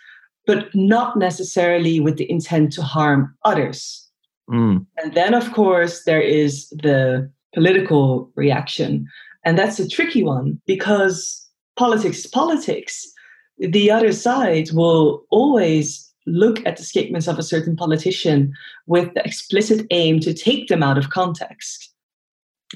but 0.46 0.72
not 0.72 1.18
necessarily 1.18 1.98
with 1.98 2.16
the 2.16 2.30
intent 2.30 2.72
to 2.74 2.82
harm 2.82 3.34
others. 3.44 4.08
Mm. 4.48 4.86
And 4.98 5.14
then, 5.14 5.34
of 5.34 5.52
course, 5.52 6.04
there 6.04 6.22
is 6.22 6.68
the 6.70 7.28
political 7.54 8.30
reaction. 8.36 9.06
And 9.44 9.58
that's 9.58 9.80
a 9.80 9.88
tricky 9.88 10.22
one 10.22 10.60
because 10.64 11.44
politics 11.76 12.18
is 12.20 12.26
politics. 12.28 13.12
The 13.58 13.90
other 13.90 14.12
side 14.12 14.70
will 14.72 15.24
always 15.30 16.08
look 16.26 16.64
at 16.66 16.76
the 16.76 16.82
statements 16.84 17.28
of 17.28 17.38
a 17.38 17.42
certain 17.42 17.76
politician 17.76 18.54
with 18.86 19.12
the 19.14 19.24
explicit 19.24 19.86
aim 19.90 20.20
to 20.20 20.32
take 20.32 20.68
them 20.68 20.82
out 20.82 20.98
of 20.98 21.10
context. 21.10 21.92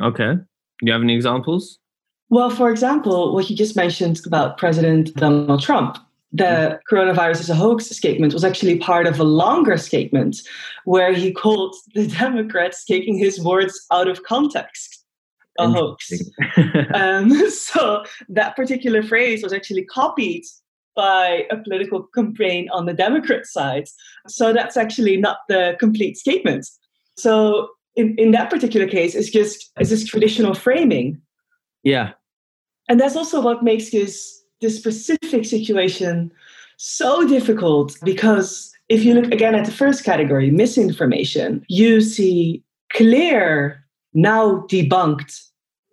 Okay. 0.00 0.34
Do 0.34 0.42
you 0.82 0.92
have 0.92 1.02
any 1.02 1.14
examples? 1.14 1.78
Well, 2.28 2.50
for 2.50 2.70
example, 2.70 3.32
what 3.34 3.48
you 3.48 3.56
just 3.56 3.76
mentioned 3.76 4.20
about 4.26 4.58
President 4.58 5.14
Donald 5.14 5.62
Trump, 5.62 5.96
the 6.32 6.80
coronavirus 6.90 7.40
is 7.40 7.50
a 7.50 7.54
hoax 7.54 7.86
statement 7.86 8.34
was 8.34 8.44
actually 8.44 8.78
part 8.78 9.06
of 9.06 9.20
a 9.20 9.24
longer 9.24 9.76
statement 9.76 10.38
where 10.84 11.12
he 11.12 11.32
called 11.32 11.74
the 11.94 12.06
Democrats 12.18 12.84
taking 12.84 13.16
his 13.16 13.40
words 13.40 13.86
out 13.92 14.08
of 14.08 14.24
context 14.24 15.04
a 15.58 15.70
hoax. 15.70 16.12
um, 16.94 17.30
so 17.50 18.04
that 18.28 18.56
particular 18.56 19.02
phrase 19.02 19.42
was 19.42 19.52
actually 19.52 19.84
copied 19.84 20.44
by 20.96 21.46
a 21.50 21.56
political 21.58 22.04
campaign 22.14 22.68
on 22.72 22.86
the 22.86 22.94
Democrat 22.94 23.46
side. 23.46 23.84
So 24.26 24.52
that's 24.52 24.76
actually 24.76 25.16
not 25.18 25.38
the 25.48 25.76
complete 25.78 26.16
statement. 26.16 26.66
So 27.16 27.68
in, 27.94 28.14
in 28.18 28.30
that 28.32 28.50
particular 28.50 28.86
case, 28.86 29.14
it's 29.14 29.30
just 29.30 29.70
it's 29.78 29.90
this 29.90 30.04
traditional 30.04 30.54
framing. 30.54 31.20
Yeah. 31.82 32.12
And 32.88 32.98
that's 32.98 33.16
also 33.16 33.40
what 33.40 33.62
makes 33.62 33.90
this 33.90 34.42
this 34.60 34.76
specific 34.76 35.44
situation 35.44 36.32
so 36.78 37.26
difficult 37.26 37.96
because 38.02 38.72
if 38.88 39.04
you 39.04 39.14
look 39.14 39.32
again 39.32 39.54
at 39.54 39.64
the 39.64 39.72
first 39.72 40.04
category, 40.04 40.50
misinformation, 40.50 41.64
you 41.68 42.00
see 42.00 42.62
clear, 42.92 43.84
now 44.14 44.64
debunked 44.68 45.42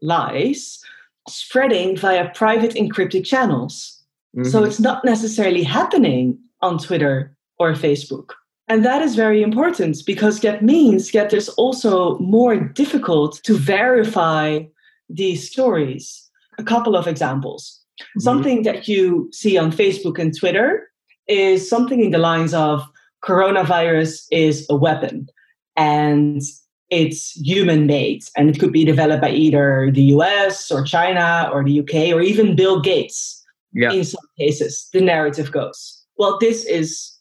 lies 0.02 0.80
spreading 1.28 1.98
via 1.98 2.30
private 2.36 2.72
encrypted 2.72 3.26
channels. 3.26 4.03
Mm-hmm. 4.36 4.50
So 4.50 4.64
it's 4.64 4.80
not 4.80 5.06
necessarily 5.06 5.64
happening 5.64 6.40
on 6.62 6.78
Twitter 6.78 7.36
or 7.60 7.74
Facebook. 7.74 8.32
And 8.68 8.86
that 8.86 9.02
is 9.02 9.16
very 9.16 9.44
important 9.44 9.98
because 10.06 10.40
that 10.40 10.64
means 10.64 11.12
that 11.12 11.34
it's 11.34 11.50
also 11.50 12.18
more 12.20 12.56
difficult 12.58 13.42
to 13.44 13.58
verify 13.58 14.64
these 15.10 15.50
stories. 15.52 16.30
A 16.58 16.64
couple 16.64 16.96
of 16.96 17.08
examples. 17.08 17.82
Mm-hmm. 18.00 18.20
Something 18.22 18.64
that 18.64 18.88
you 18.88 19.30
see 19.32 19.58
on 19.58 19.72
Facebook 19.72 20.18
and 20.18 20.38
Twitter 20.38 20.90
is 21.28 21.70
something 21.70 22.04
in 22.04 22.12
the 22.12 22.18
lines 22.18 22.54
of 22.54 22.88
coronavirus 23.24 24.26
is 24.32 24.66
a 24.70 24.76
weapon 24.76 25.28
and 25.76 26.42
it's 26.90 27.32
human 27.32 27.88
made 27.88 28.22
and 28.36 28.50
it 28.50 28.60
could 28.60 28.72
be 28.72 28.86
developed 28.86 29.22
by 29.22 29.30
either 29.30 29.90
the 29.92 30.04
US 30.16 30.70
or 30.70 30.84
China 30.84 31.50
or 31.52 31.64
the 31.64 31.80
UK 31.80 32.14
or 32.14 32.22
even 32.22 32.56
Bill 32.56 32.82
Gates 32.82 33.44
yeah. 33.74 33.92
in 33.92 34.04
some 34.04 34.23
cases, 34.38 34.90
the 34.94 35.02
narrative 35.02 35.52
goes. 35.52 36.04
Well, 36.18 36.38
this 36.40 36.66
is 36.66 37.12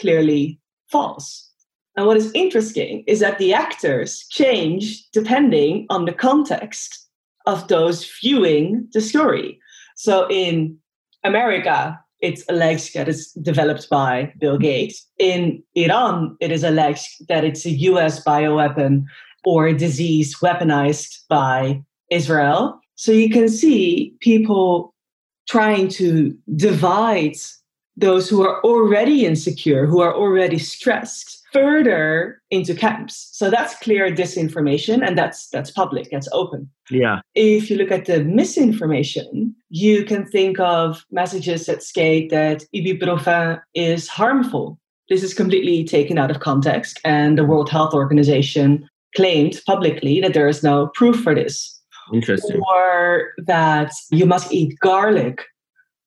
clearly 0.00 0.60
false. 0.90 1.50
And 1.96 2.06
what 2.06 2.16
is 2.16 2.30
interesting 2.34 3.04
is 3.06 3.20
that 3.20 3.38
the 3.38 3.54
actors 3.54 4.26
change 4.28 5.08
depending 5.12 5.86
on 5.88 6.04
the 6.04 6.12
context 6.12 7.08
of 7.46 7.68
those 7.68 8.08
viewing 8.20 8.86
the 8.92 9.00
story. 9.00 9.58
So 9.94 10.26
in 10.28 10.78
America, 11.24 11.98
it's 12.20 12.44
alleged 12.48 12.94
that 12.94 13.08
it's 13.08 13.32
developed 13.32 13.88
by 13.88 14.32
Bill 14.38 14.58
Gates. 14.58 15.06
In 15.18 15.62
Iran, 15.74 16.36
it 16.40 16.52
is 16.52 16.64
alleged 16.64 17.28
that 17.28 17.44
it's 17.44 17.64
a 17.64 17.70
US 17.70 18.22
bioweapon 18.24 19.04
or 19.44 19.66
a 19.66 19.76
disease 19.76 20.36
weaponized 20.40 21.26
by 21.28 21.82
Israel. 22.10 22.80
So 22.94 23.12
you 23.12 23.30
can 23.30 23.48
see 23.48 24.14
people 24.20 24.94
trying 25.48 25.88
to 25.88 26.36
divide 26.54 27.36
those 27.96 28.28
who 28.28 28.42
are 28.42 28.62
already 28.62 29.24
insecure, 29.24 29.86
who 29.86 30.00
are 30.00 30.14
already 30.14 30.58
stressed, 30.58 31.42
further 31.52 32.42
into 32.50 32.74
camps. 32.74 33.30
So 33.32 33.48
that's 33.50 33.78
clear 33.78 34.14
disinformation 34.14 35.06
and 35.06 35.16
that's 35.16 35.48
that's 35.48 35.70
public, 35.70 36.08
that's 36.10 36.28
open. 36.32 36.68
Yeah. 36.90 37.20
If 37.34 37.70
you 37.70 37.76
look 37.76 37.90
at 37.90 38.04
the 38.04 38.22
misinformation, 38.24 39.54
you 39.70 40.04
can 40.04 40.26
think 40.26 40.60
of 40.60 41.04
messages 41.10 41.66
that 41.66 41.82
state 41.82 42.30
that 42.30 42.64
ibuprofen 42.74 43.60
is 43.74 44.08
harmful. 44.08 44.78
This 45.08 45.22
is 45.22 45.32
completely 45.32 45.84
taken 45.84 46.18
out 46.18 46.30
of 46.30 46.40
context 46.40 47.00
and 47.04 47.38
the 47.38 47.44
World 47.44 47.70
Health 47.70 47.94
Organization 47.94 48.88
claimed 49.14 49.60
publicly 49.66 50.20
that 50.20 50.34
there 50.34 50.48
is 50.48 50.62
no 50.62 50.88
proof 50.88 51.22
for 51.22 51.34
this. 51.34 51.75
Interesting. 52.12 52.60
Or 52.60 53.32
that 53.46 53.92
you 54.10 54.26
must 54.26 54.52
eat 54.52 54.78
garlic 54.80 55.44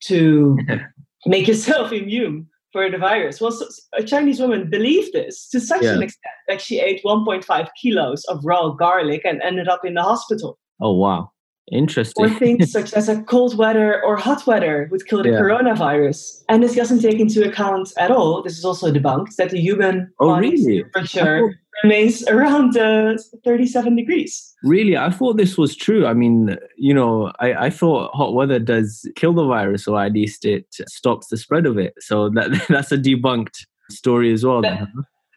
to 0.06 0.58
make 1.26 1.48
yourself 1.48 1.92
immune 1.92 2.48
for 2.72 2.90
the 2.90 2.98
virus. 2.98 3.42
Well, 3.42 3.52
so 3.52 3.66
a 3.94 4.04
Chinese 4.04 4.40
woman 4.40 4.70
believed 4.70 5.14
this 5.14 5.50
to 5.50 5.60
such 5.60 5.84
yeah. 5.84 5.94
an 5.94 6.04
extent 6.04 6.36
that 6.48 6.62
she 6.62 6.80
ate 6.80 7.02
1.5 7.04 7.68
kilos 7.82 8.24
of 8.26 8.40
raw 8.44 8.70
garlic 8.70 9.22
and 9.26 9.42
ended 9.42 9.68
up 9.68 9.84
in 9.84 9.96
the 9.96 10.04
hospital. 10.04 10.60
Oh, 10.80 10.94
wow. 10.94 11.32
Interesting. 11.72 12.26
Or 12.26 12.30
things 12.30 12.72
such 12.78 12.94
as 12.94 13.10
a 13.10 13.22
cold 13.24 13.58
weather 13.58 14.04
or 14.04 14.18
hot 14.18 14.46
weather 14.48 14.88
would 14.92 15.06
kill 15.08 15.24
the 15.24 15.30
yeah. 15.30 15.40
coronavirus. 15.40 16.44
And 16.50 16.64
this 16.64 16.76
doesn't 16.76 17.02
take 17.02 17.20
into 17.20 17.48
account 17.48 17.94
at 17.98 18.12
all, 18.12 18.42
this 18.42 18.58
is 18.58 18.66
also 18.66 18.92
debunked, 18.92 19.36
that 19.36 19.52
the 19.52 19.60
human 19.60 20.12
oh, 20.20 20.38
really? 20.38 20.84
temperature 20.84 21.60
remains 21.84 22.28
around 22.28 22.78
uh, 22.78 23.18
37 23.44 23.96
degrees. 23.96 24.56
Really? 24.64 24.98
I 24.98 25.10
thought 25.10 25.38
this 25.38 25.58
was 25.58 25.76
true. 25.76 26.06
I 26.06 26.14
mean, 26.14 26.58
you 26.78 26.94
know, 26.94 27.32
I, 27.40 27.54
I 27.54 27.70
thought 27.70 28.12
hot 28.14 28.34
weather 28.34 28.60
does 28.60 29.10
kill 29.16 29.34
the 29.34 29.46
virus, 29.46 29.88
or 29.88 30.02
at 30.02 30.14
least 30.14 30.46
it 30.46 30.66
stops 30.88 31.28
the 31.28 31.38
spread 31.38 31.66
of 31.66 31.78
it. 31.78 31.94
So 32.00 32.30
that 32.30 32.66
that's 32.70 32.92
a 32.92 32.98
debunked 32.98 33.66
story 33.90 34.34
as 34.34 34.46
well. 34.46 34.62
That, 34.62 34.88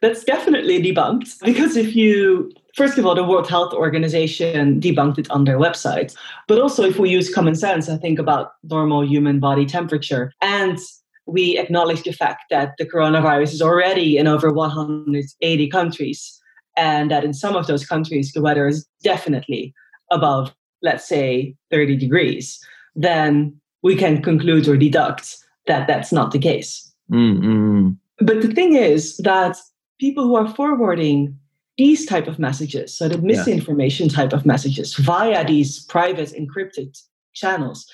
that's 0.00 0.24
definitely 0.24 0.82
debunked 0.82 1.44
because 1.44 1.76
if 1.76 1.94
you 1.94 2.50
first 2.74 2.98
of 2.98 3.06
all 3.06 3.14
the 3.14 3.24
world 3.24 3.48
health 3.48 3.72
organization 3.72 4.80
debunked 4.80 5.18
it 5.18 5.30
on 5.30 5.44
their 5.44 5.58
website 5.58 6.16
but 6.48 6.60
also 6.60 6.82
if 6.82 6.98
we 6.98 7.10
use 7.10 7.32
common 7.32 7.54
sense 7.54 7.88
i 7.88 7.96
think 7.96 8.18
about 8.18 8.52
normal 8.64 9.06
human 9.06 9.38
body 9.40 9.66
temperature 9.66 10.32
and 10.40 10.78
we 11.26 11.58
acknowledge 11.58 12.02
the 12.02 12.12
fact 12.12 12.44
that 12.50 12.74
the 12.78 12.86
coronavirus 12.86 13.54
is 13.54 13.62
already 13.62 14.16
in 14.16 14.26
over 14.26 14.52
180 14.52 15.68
countries, 15.68 16.40
and 16.76 17.10
that 17.10 17.24
in 17.24 17.34
some 17.34 17.56
of 17.56 17.66
those 17.66 17.86
countries 17.86 18.32
the 18.32 18.42
weather 18.42 18.66
is 18.66 18.86
definitely 19.02 19.74
above, 20.10 20.54
let's 20.82 21.06
say, 21.06 21.54
30 21.70 21.96
degrees, 21.96 22.58
then 22.94 23.54
we 23.82 23.96
can 23.96 24.22
conclude 24.22 24.68
or 24.68 24.76
deduct 24.76 25.36
that 25.66 25.86
that's 25.86 26.12
not 26.12 26.32
the 26.32 26.38
case. 26.38 26.92
Mm-hmm. 27.10 27.90
But 28.18 28.42
the 28.42 28.52
thing 28.52 28.74
is 28.74 29.16
that 29.18 29.56
people 30.00 30.24
who 30.24 30.36
are 30.36 30.48
forwarding 30.48 31.38
these 31.78 32.06
type 32.06 32.26
of 32.26 32.38
messages, 32.38 32.96
so 32.96 33.08
the 33.08 33.18
misinformation 33.18 34.08
yeah. 34.08 34.16
type 34.16 34.32
of 34.32 34.44
messages 34.44 34.94
via 34.94 35.44
these 35.46 35.84
private 35.86 36.32
encrypted 36.32 36.98
channels, 37.32 37.86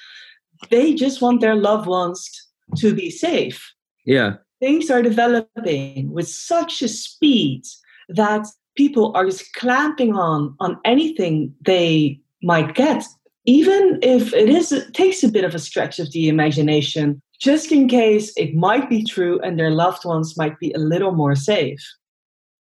they 0.70 0.94
just 0.94 1.23
want 1.23 1.40
their 1.40 1.54
loved 1.54 1.87
ones 1.87 2.28
to 2.76 2.94
be 2.94 3.11
safe. 3.11 3.73
Yeah. 4.04 4.35
Things 4.61 4.90
are 4.90 5.02
developing 5.02 6.11
with 6.12 6.28
such 6.28 6.82
a 6.82 6.88
speed 6.88 7.64
that 8.08 8.47
people 8.76 9.12
are 9.14 9.26
just 9.26 9.52
clamping 9.54 10.14
on 10.14 10.54
on 10.61 10.78
anything 10.85 11.54
they 11.64 12.18
might 12.42 12.75
get 12.75 13.04
even 13.44 13.99
if 14.02 14.32
it 14.32 14.49
is 14.49 14.70
it 14.73 14.94
takes 14.94 15.23
a 15.25 15.28
bit 15.28 15.44
of 15.44 15.54
a 15.54 15.58
stretch 15.58 15.99
of 15.99 16.11
the 16.12 16.28
imagination 16.28 17.20
just 17.40 17.73
in 17.73 17.88
case 17.88 18.32
it 18.37 18.54
might 18.54 18.88
be 18.88 19.02
true 19.02 19.40
and 19.40 19.58
their 19.58 19.70
loved 19.70 20.04
ones 20.04 20.37
might 20.37 20.58
be 20.61 20.73
a 20.73 20.78
little 20.78 21.12
more 21.12 21.35
safe 21.35 21.85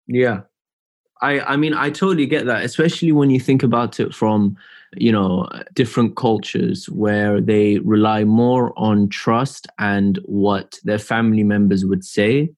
yeah 0.06 0.40
i 1.22 1.40
i 1.40 1.56
mean 1.56 1.74
i 1.74 1.88
totally 1.88 2.26
get 2.26 2.46
that 2.46 2.64
especially 2.64 3.12
when 3.12 3.30
you 3.30 3.40
think 3.40 3.62
about 3.62 3.98
it 3.98 4.14
from 4.14 4.56
you 4.96 5.10
know 5.10 5.48
different 5.72 6.16
cultures 6.16 6.88
where 6.90 7.40
they 7.40 7.78
rely 7.78 8.24
more 8.24 8.72
on 8.76 9.08
trust 9.08 9.66
and 9.78 10.18
what 10.24 10.78
their 10.84 10.98
family 10.98 11.42
members 11.42 11.84
would 11.84 12.04
say 12.04 12.50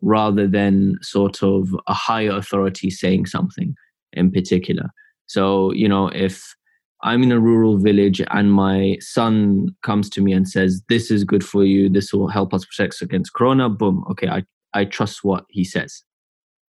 rather 0.00 0.46
than 0.46 0.96
sort 1.02 1.42
of 1.42 1.74
a 1.88 1.94
higher 1.94 2.30
authority 2.30 2.90
saying 2.90 3.26
something 3.26 3.74
in 4.12 4.30
particular 4.30 4.90
so 5.26 5.72
you 5.72 5.88
know 5.88 6.08
if 6.08 6.54
I'm 7.02 7.22
in 7.22 7.32
a 7.32 7.40
rural 7.40 7.78
village 7.78 8.20
and 8.30 8.52
my 8.52 8.98
son 9.00 9.74
comes 9.82 10.10
to 10.10 10.20
me 10.20 10.32
and 10.32 10.46
says, 10.46 10.82
This 10.88 11.10
is 11.10 11.24
good 11.24 11.42
for 11.44 11.64
you. 11.64 11.88
This 11.88 12.12
will 12.12 12.28
help 12.28 12.52
us 12.52 12.64
protect 12.64 13.00
against 13.00 13.32
Corona. 13.32 13.70
Boom. 13.70 14.04
Okay. 14.10 14.28
I, 14.28 14.42
I 14.74 14.84
trust 14.84 15.24
what 15.24 15.46
he 15.48 15.64
says, 15.64 16.02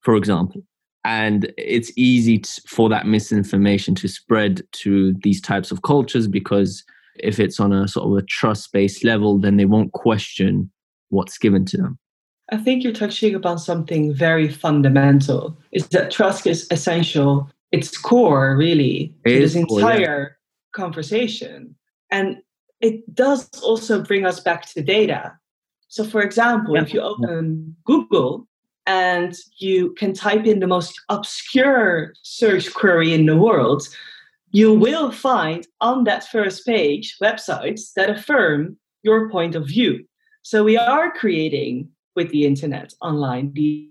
for 0.01 0.15
example. 0.15 0.63
And 1.05 1.51
it's 1.57 1.91
easy 1.97 2.39
to, 2.39 2.61
for 2.67 2.89
that 2.89 3.05
misinformation 3.05 3.93
to 3.95 4.07
spread 4.07 4.61
to 4.71 5.13
these 5.23 5.41
types 5.41 5.71
of 5.71 5.81
cultures 5.81 6.27
because 6.27 6.83
if 7.15 7.39
it's 7.39 7.59
on 7.59 7.73
a 7.73 7.87
sort 7.87 8.07
of 8.07 8.17
a 8.17 8.25
trust 8.25 8.71
based 8.71 9.03
level, 9.03 9.37
then 9.37 9.57
they 9.57 9.65
won't 9.65 9.91
question 9.91 10.71
what's 11.09 11.37
given 11.37 11.65
to 11.65 11.77
them. 11.77 11.99
I 12.51 12.57
think 12.57 12.83
you're 12.83 12.93
touching 12.93 13.35
upon 13.35 13.57
something 13.59 14.13
very 14.13 14.49
fundamental 14.49 15.57
is 15.71 15.87
that 15.89 16.11
trust 16.11 16.45
is 16.45 16.67
essential 16.71 17.49
its 17.71 17.97
core 17.97 18.55
really 18.55 19.13
it 19.25 19.33
to 19.33 19.39
this 19.39 19.55
entire 19.55 20.21
yeah. 20.21 20.79
conversation 20.79 21.75
and 22.11 22.37
it 22.81 23.15
does 23.15 23.49
also 23.63 24.01
bring 24.01 24.25
us 24.25 24.39
back 24.39 24.65
to 24.67 24.81
data 24.81 25.33
so 25.87 26.03
for 26.03 26.21
example 26.21 26.75
yeah. 26.75 26.83
if 26.83 26.93
you 26.93 27.01
open 27.01 27.75
google 27.85 28.47
and 28.85 29.35
you 29.57 29.93
can 29.93 30.13
type 30.13 30.45
in 30.45 30.59
the 30.59 30.67
most 30.67 30.99
obscure 31.09 32.13
search 32.21 32.73
query 32.73 33.13
in 33.13 33.25
the 33.25 33.37
world 33.37 33.87
you 34.51 34.73
will 34.73 35.11
find 35.11 35.65
on 35.81 36.03
that 36.03 36.27
first 36.27 36.65
page 36.65 37.15
websites 37.21 37.93
that 37.95 38.09
affirm 38.09 38.77
your 39.03 39.29
point 39.29 39.55
of 39.55 39.67
view 39.67 40.03
so 40.43 40.63
we 40.63 40.77
are 40.77 41.11
creating 41.11 41.89
with 42.15 42.29
the 42.31 42.45
internet 42.45 42.93
online 43.01 43.53
these 43.53 43.89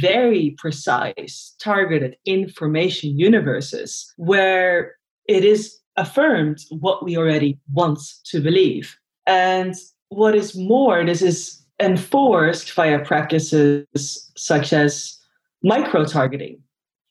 very 0.00 0.54
precise, 0.58 1.54
targeted 1.60 2.16
information 2.24 3.18
universes 3.18 4.12
where 4.16 4.94
it 5.28 5.44
is 5.44 5.78
affirmed 5.96 6.58
what 6.70 7.04
we 7.04 7.16
already 7.16 7.58
want 7.72 8.00
to 8.24 8.40
believe. 8.40 8.96
And 9.26 9.74
what 10.08 10.34
is 10.34 10.56
more, 10.56 11.04
this 11.04 11.22
is 11.22 11.63
enforced 11.80 12.72
via 12.72 13.04
practices 13.04 14.30
such 14.36 14.72
as 14.72 15.18
micro 15.62 16.04
targeting. 16.04 16.60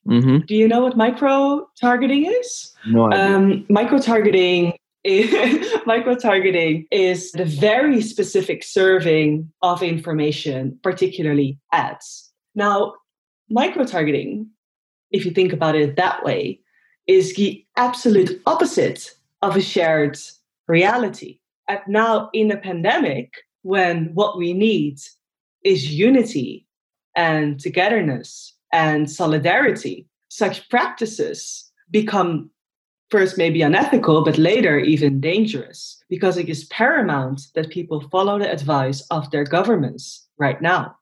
Mm-hmm. 0.08 0.40
Do 0.46 0.56
you 0.56 0.68
know 0.68 0.82
what 0.82 0.98
micro 0.98 1.68
targeting 1.80 2.26
is? 2.26 2.74
No 2.86 3.12
um, 3.12 3.66
micro 3.70 4.00
targeting 4.00 4.74
micro 5.86 6.16
targeting 6.16 6.88
is 6.90 7.32
the 7.34 7.44
very 7.44 8.02
specific 8.02 8.64
serving 8.64 9.52
of 9.62 9.84
information, 9.84 10.80
particularly 10.82 11.60
ads. 11.74 12.32
Now, 12.56 12.94
micro 13.50 13.84
targeting, 13.84 14.50
if 15.12 15.26
you 15.26 15.32
think 15.32 15.52
about 15.52 15.76
it 15.76 15.98
that 15.98 16.24
way, 16.24 16.62
is 17.06 17.36
the 17.36 17.66
absolute 17.76 18.42
opposite 18.46 19.14
of 19.42 19.58
a 19.58 19.62
shared 19.62 20.18
reality. 20.68 21.40
And 21.68 21.80
now, 21.88 22.30
in 22.32 22.50
a 22.50 22.58
pandemic, 22.58 23.34
when 23.64 24.12
what 24.14 24.38
we 24.38 24.54
need 24.54 25.00
is 25.64 25.92
unity 25.92 26.68
and 27.16 27.60
togetherness 27.60 28.56
and 28.72 29.10
solidarity, 29.10 30.08
such 30.30 30.70
practices 30.70 31.72
become 31.92 32.50
first 33.10 33.38
maybe 33.38 33.62
unethical, 33.62 34.24
but 34.24 34.38
later 34.38 34.80
even 34.80 35.22
dangerous 35.22 36.04
because 36.10 36.38
it 36.38 36.50
is 36.50 36.66
paramount 36.66 37.42
that 37.54 37.70
people 37.70 38.02
follow 38.10 38.40
the 38.40 38.52
advice 38.52 39.06
of 39.12 39.30
their 39.32 39.44
governments 39.44 40.28
right 40.40 40.62
now. 40.62 40.96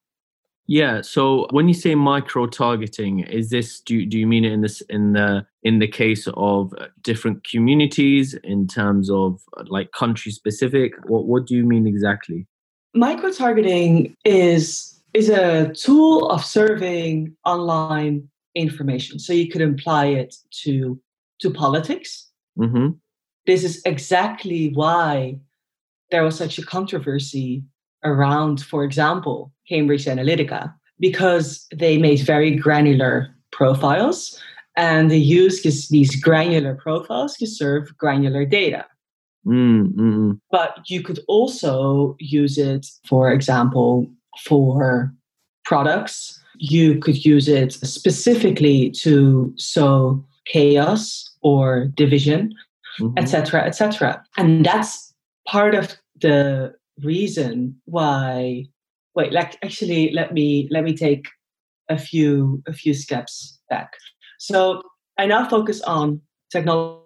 Yeah. 0.67 1.02
So 1.02 1.47
when 1.52 1.67
you 1.67 1.74
say 1.74 1.95
micro 1.95 2.47
targeting, 2.47 3.19
is 3.19 3.50
this 3.50 3.80
do 3.82 4.06
do 4.06 4.17
you 4.17 4.28
mean 4.28 4.45
it 4.45 4.54
in 4.54 4.62
this 4.62 4.82
in 4.89 5.13
the 5.13 5.45
in 5.63 5.80
the 5.80 5.88
case 5.88 6.28
of 6.36 6.74
uh, 6.78 6.88
different 7.02 7.45
communities 7.45 8.36
in 8.43 8.67
terms 8.67 9.10
of 9.10 9.41
uh, 9.58 9.63
like 9.67 9.91
country 9.91 10.32
specific? 10.32 10.93
What 11.08 11.26
what 11.28 11.47
do 11.47 11.56
you 11.56 11.65
mean 11.65 11.88
exactly? 11.88 12.47
Micro 12.93 13.32
targeting 13.32 14.15
is 14.25 14.88
is 15.13 15.30
a 15.30 15.73
tool 15.73 16.30
of 16.30 16.43
serving 16.43 17.36
online 17.45 18.30
information. 18.56 19.19
So 19.19 19.34
you 19.34 19.49
could 19.49 19.62
apply 19.62 20.08
it 20.08 20.36
to 20.63 20.99
to 21.41 21.51
politics. 21.51 22.30
Mm-hmm. 22.58 22.89
This 23.45 23.63
is 23.63 23.82
exactly 23.86 24.71
why 24.73 25.39
there 26.12 26.23
was 26.23 26.38
such 26.38 26.60
a 26.60 26.65
controversy 26.65 27.63
around, 28.04 28.62
for 28.62 28.84
example, 28.84 29.51
Cambridge 29.67 30.06
Analytica, 30.06 30.73
because 30.99 31.65
they 31.73 31.97
made 31.97 32.19
very 32.19 32.56
granular 32.56 33.36
profiles 33.51 34.39
and 34.75 35.10
they 35.12 35.17
use 35.17 35.62
these 35.89 36.15
granular 36.21 36.75
profiles 36.75 37.36
to 37.38 37.47
serve 37.47 37.97
granular 37.97 38.45
data. 38.45 38.86
Mm, 39.45 40.39
But 40.51 40.77
you 40.88 41.01
could 41.01 41.19
also 41.27 42.15
use 42.19 42.58
it, 42.58 42.86
for 43.08 43.32
example, 43.32 44.08
for 44.45 45.13
products. 45.65 46.39
You 46.58 46.99
could 46.99 47.25
use 47.25 47.47
it 47.47 47.73
specifically 47.73 48.91
to 48.91 49.54
sow 49.58 50.23
chaos 50.45 51.32
or 51.41 51.86
division, 51.95 52.54
etc., 53.17 53.62
mm-hmm. 53.62 53.67
etc. 53.67 54.23
Et 54.38 54.41
and 54.41 54.65
that's 54.65 55.13
part 55.47 55.73
of 55.73 55.95
the 56.21 56.73
reason 57.04 57.75
why 57.86 58.65
wait 59.15 59.34
like 59.34 59.58
actually 59.63 60.12
let 60.12 60.34
me 60.34 60.67
let 60.71 60.84
me 60.84 60.93
take 60.95 61.25
a 61.89 61.97
few 61.97 62.62
a 62.67 62.73
few 62.73 62.93
steps 62.93 63.60
back 63.69 63.93
so 64.38 64.82
i 65.17 65.25
now 65.25 65.47
focus 65.47 65.82
on 65.82 66.21
technology 66.51 67.01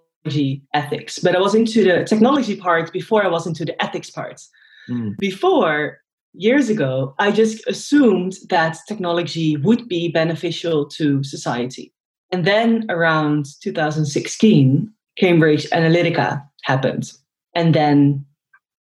ethics 0.73 1.19
but 1.19 1.35
i 1.35 1.39
was 1.39 1.53
into 1.53 1.83
the 1.83 2.03
technology 2.03 2.55
part 2.55 2.91
before 2.91 3.23
i 3.23 3.27
was 3.27 3.45
into 3.45 3.63
the 3.63 3.79
ethics 3.83 4.09
part 4.09 4.41
mm. 4.89 5.15
before 5.17 5.99
years 6.33 6.69
ago 6.69 7.13
i 7.19 7.31
just 7.31 7.65
assumed 7.67 8.33
that 8.49 8.77
technology 8.87 9.55
would 9.57 9.87
be 9.87 10.09
beneficial 10.09 10.87
to 10.87 11.23
society 11.23 11.93
and 12.31 12.43
then 12.43 12.85
around 12.89 13.45
2016 13.61 14.91
cambridge 15.17 15.69
analytica 15.69 16.43
happened 16.63 17.11
and 17.53 17.73
then 17.73 18.25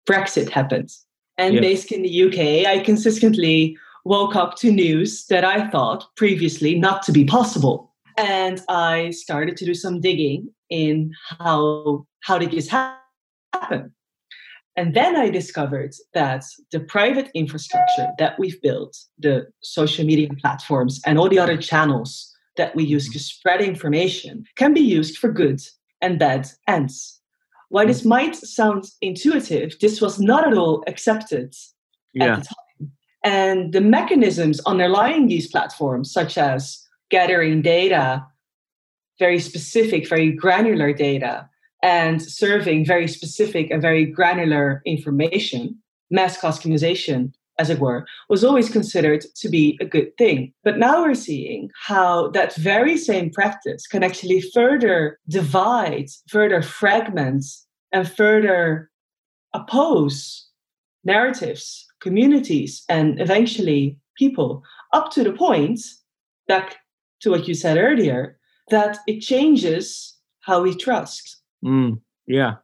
Brexit 0.09 0.49
happened. 0.49 0.91
And 1.37 1.59
based 1.61 1.91
in 1.91 2.03
the 2.03 2.23
UK, 2.23 2.67
I 2.67 2.83
consistently 2.83 3.77
woke 4.05 4.35
up 4.35 4.55
to 4.57 4.71
news 4.71 5.25
that 5.27 5.45
I 5.45 5.69
thought 5.69 6.05
previously 6.15 6.77
not 6.77 7.01
to 7.03 7.11
be 7.11 7.23
possible. 7.23 7.91
And 8.17 8.61
I 8.69 9.11
started 9.11 9.57
to 9.57 9.65
do 9.65 9.73
some 9.73 9.99
digging 10.01 10.49
in 10.73 11.13
how 11.29 12.05
how 12.23 12.37
did 12.39 12.51
this 12.51 12.67
happen? 12.67 13.93
And 14.75 14.95
then 14.95 15.15
I 15.15 15.29
discovered 15.29 15.93
that 16.15 16.43
the 16.71 16.79
private 16.79 17.29
infrastructure 17.35 18.07
that 18.17 18.39
we've 18.39 18.59
built, 18.61 18.97
the 19.19 19.47
social 19.61 20.03
media 20.03 20.29
platforms 20.41 20.99
and 21.05 21.19
all 21.19 21.29
the 21.29 21.37
other 21.37 21.57
channels 21.57 22.35
that 22.57 22.75
we 22.75 22.83
use 22.83 23.07
to 23.11 23.19
spread 23.19 23.61
information 23.61 24.45
can 24.55 24.73
be 24.73 24.81
used 24.81 25.17
for 25.17 25.31
good 25.31 25.61
and 26.01 26.17
bad 26.17 26.47
ends. 26.67 27.21
While 27.69 27.85
this 27.85 28.03
might 28.03 28.35
sound 28.35 28.85
intuitive, 29.01 29.77
this 29.79 30.01
was 30.01 30.19
not 30.19 30.47
at 30.47 30.57
all 30.57 30.83
accepted 30.87 31.53
yeah. 32.13 32.25
at 32.25 32.39
the 32.39 32.45
time. 32.45 32.91
And 33.23 33.73
the 33.73 33.81
mechanisms 33.81 34.59
underlying 34.65 35.27
these 35.27 35.49
platforms, 35.49 36.11
such 36.11 36.37
as 36.37 36.83
gathering 37.11 37.61
data, 37.61 38.25
very 39.19 39.39
specific, 39.39 40.07
very 40.07 40.31
granular 40.31 40.93
data, 40.93 41.49
and 41.81 42.21
serving 42.21 42.85
very 42.85 43.07
specific 43.07 43.69
and 43.69 43.81
very 43.81 44.05
granular 44.05 44.81
information, 44.85 45.77
mass 46.09 46.37
customization, 46.37 47.33
as 47.59 47.69
it 47.69 47.79
were, 47.79 48.05
was 48.29 48.43
always 48.43 48.69
considered 48.69 49.23
to 49.35 49.49
be 49.49 49.77
a 49.79 49.85
good 49.85 50.17
thing. 50.17 50.53
But 50.63 50.79
now 50.79 51.03
we're 51.03 51.13
seeing 51.13 51.69
how 51.85 52.29
that 52.29 52.55
very 52.55 52.97
same 52.97 53.29
practice 53.29 53.85
can 53.85 54.03
actually 54.03 54.41
further 54.41 55.19
divide, 55.27 56.07
further 56.29 56.61
fragment, 56.61 57.45
and 57.91 58.09
further 58.09 58.89
oppose 59.53 60.47
narratives, 61.03 61.85
communities, 62.01 62.83
and 62.89 63.21
eventually 63.21 63.97
people 64.17 64.63
up 64.93 65.11
to 65.11 65.23
the 65.23 65.33
point, 65.33 65.79
back 66.47 66.77
to 67.21 67.29
what 67.29 67.47
you 67.47 67.53
said 67.53 67.77
earlier, 67.77 68.37
that 68.69 68.97
it 69.07 69.19
changes 69.19 70.17
how 70.41 70.61
we 70.61 70.75
trust. 70.75 71.37
Mm, 71.63 71.99
yeah. 72.27 72.55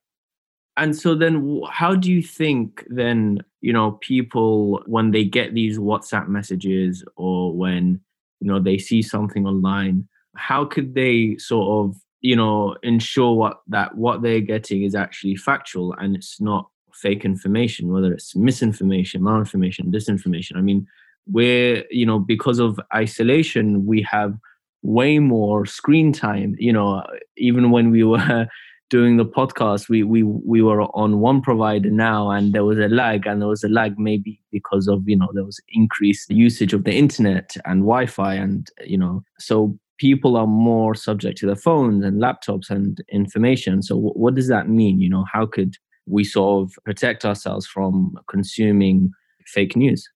And 0.78 0.96
so 0.96 1.14
then 1.14 1.62
how 1.70 1.96
do 1.96 2.12
you 2.12 2.22
think 2.22 2.86
then, 2.90 3.44
you 3.62 3.74
know, 3.74 3.94
people 4.02 4.82
when 4.86 5.12
they 5.12 5.26
get 5.26 5.54
these 5.54 5.78
WhatsApp 5.78 6.28
messages 6.28 7.04
or 7.18 7.54
when, 7.54 8.00
you 8.40 8.48
know, 8.48 8.60
they 8.60 8.78
see 8.78 9.02
something 9.02 9.46
online, 9.46 10.08
how 10.38 10.64
could 10.64 10.96
they 10.96 11.36
sort 11.38 11.86
of, 11.86 11.98
you 12.22 12.36
know, 12.36 12.78
ensure 12.84 13.34
what 13.34 13.62
that 13.68 13.98
what 13.98 14.22
they're 14.22 14.40
getting 14.40 14.84
is 14.84 14.96
actually 14.96 15.36
factual 15.36 15.94
and 16.00 16.16
it's 16.16 16.40
not 16.40 16.70
fake 16.94 17.26
information, 17.26 17.92
whether 17.92 18.14
it's 18.14 18.36
misinformation, 18.36 19.22
malinformation, 19.22 19.94
disinformation. 19.94 20.56
I 20.56 20.62
mean, 20.62 20.88
we're, 21.28 21.84
you 21.92 22.06
know, 22.06 22.20
because 22.20 22.60
of 22.60 22.80
isolation, 22.94 23.86
we 23.86 24.02
have 24.04 24.38
way 24.82 25.20
more 25.20 25.66
screen 25.66 26.14
time. 26.14 26.56
You 26.58 26.74
know, 26.74 27.04
even 27.38 27.72
when 27.72 27.92
we 27.92 28.04
were 28.04 28.48
doing 28.90 29.18
the 29.18 29.26
podcast, 29.26 29.90
we 29.90 30.04
we 30.04 30.24
we 30.24 30.62
were 30.62 30.84
on 30.96 31.20
one 31.20 31.42
provider 31.42 31.90
now, 31.92 32.30
and 32.32 32.54
there 32.54 32.66
was 32.66 32.78
a 32.78 32.88
lag, 32.88 33.26
and 33.26 33.42
there 33.42 33.50
was 33.50 33.64
a 33.64 33.70
lag 33.70 33.98
maybe 34.00 34.42
because 34.52 34.88
of 34.88 35.08
you 35.08 35.18
know 35.18 35.30
there 35.34 35.46
was 35.46 35.60
increased 35.70 36.30
usage 36.30 36.74
of 36.74 36.84
the 36.84 36.94
internet 36.94 37.56
and 37.66 37.82
Wi-Fi, 37.82 38.34
and 38.34 38.70
you 38.86 38.98
know 38.98 39.24
so 39.38 39.78
people 40.00 40.38
are 40.38 40.48
more 40.48 40.96
subject 40.96 41.38
to 41.38 41.46
their 41.46 41.56
phones 41.56 42.04
and 42.06 42.22
laptops 42.22 42.70
and 42.70 43.04
information. 43.12 43.84
So 43.84 43.96
w- 43.96 44.14
what 44.14 44.34
does 44.34 44.48
that 44.48 44.70
mean? 44.70 45.00
You 45.02 45.10
know, 45.10 45.26
how 45.32 45.46
could 45.46 45.76
we 46.08 46.24
sort 46.24 46.64
of 46.64 46.74
protect 46.86 47.26
ourselves 47.26 47.68
from 47.68 48.18
consuming 48.30 49.12
fake 49.46 49.76
news? 49.76 50.10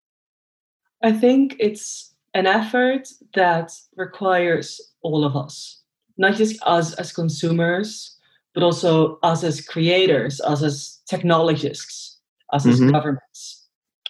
I 1.04 1.12
think 1.12 1.58
it's 1.60 2.12
an 2.34 2.48
effort 2.48 3.08
that 3.36 3.72
requires 3.96 4.82
all 5.02 5.24
of 5.24 5.36
us, 5.36 5.82
not 6.17 6.36
just 6.36 6.62
us 6.63 6.93
as 6.93 7.12
consumers, 7.12 8.17
but 8.54 8.63
also 8.63 9.19
us 9.24 9.43
as 9.43 9.65
creators, 9.65 10.39
us 10.41 10.62
as 10.62 11.00
technologists, 11.08 12.19
us 12.52 12.65
mm-hmm. 12.65 12.86
as 12.86 12.91
governments. 12.91 13.67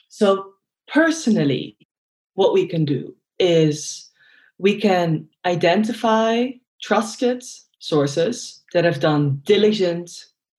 So, 0.10 0.54
personally, 0.88 1.78
what 2.36 2.54
we 2.54 2.68
can 2.68 2.86
do 2.86 3.16
is 3.40 4.10
we 4.58 4.80
can 4.80 5.28
identify 5.46 6.50
trusted 6.82 7.44
sources 7.80 8.64
that 8.74 8.86
have 8.86 9.00
done 9.00 9.42
diligent 9.46 10.10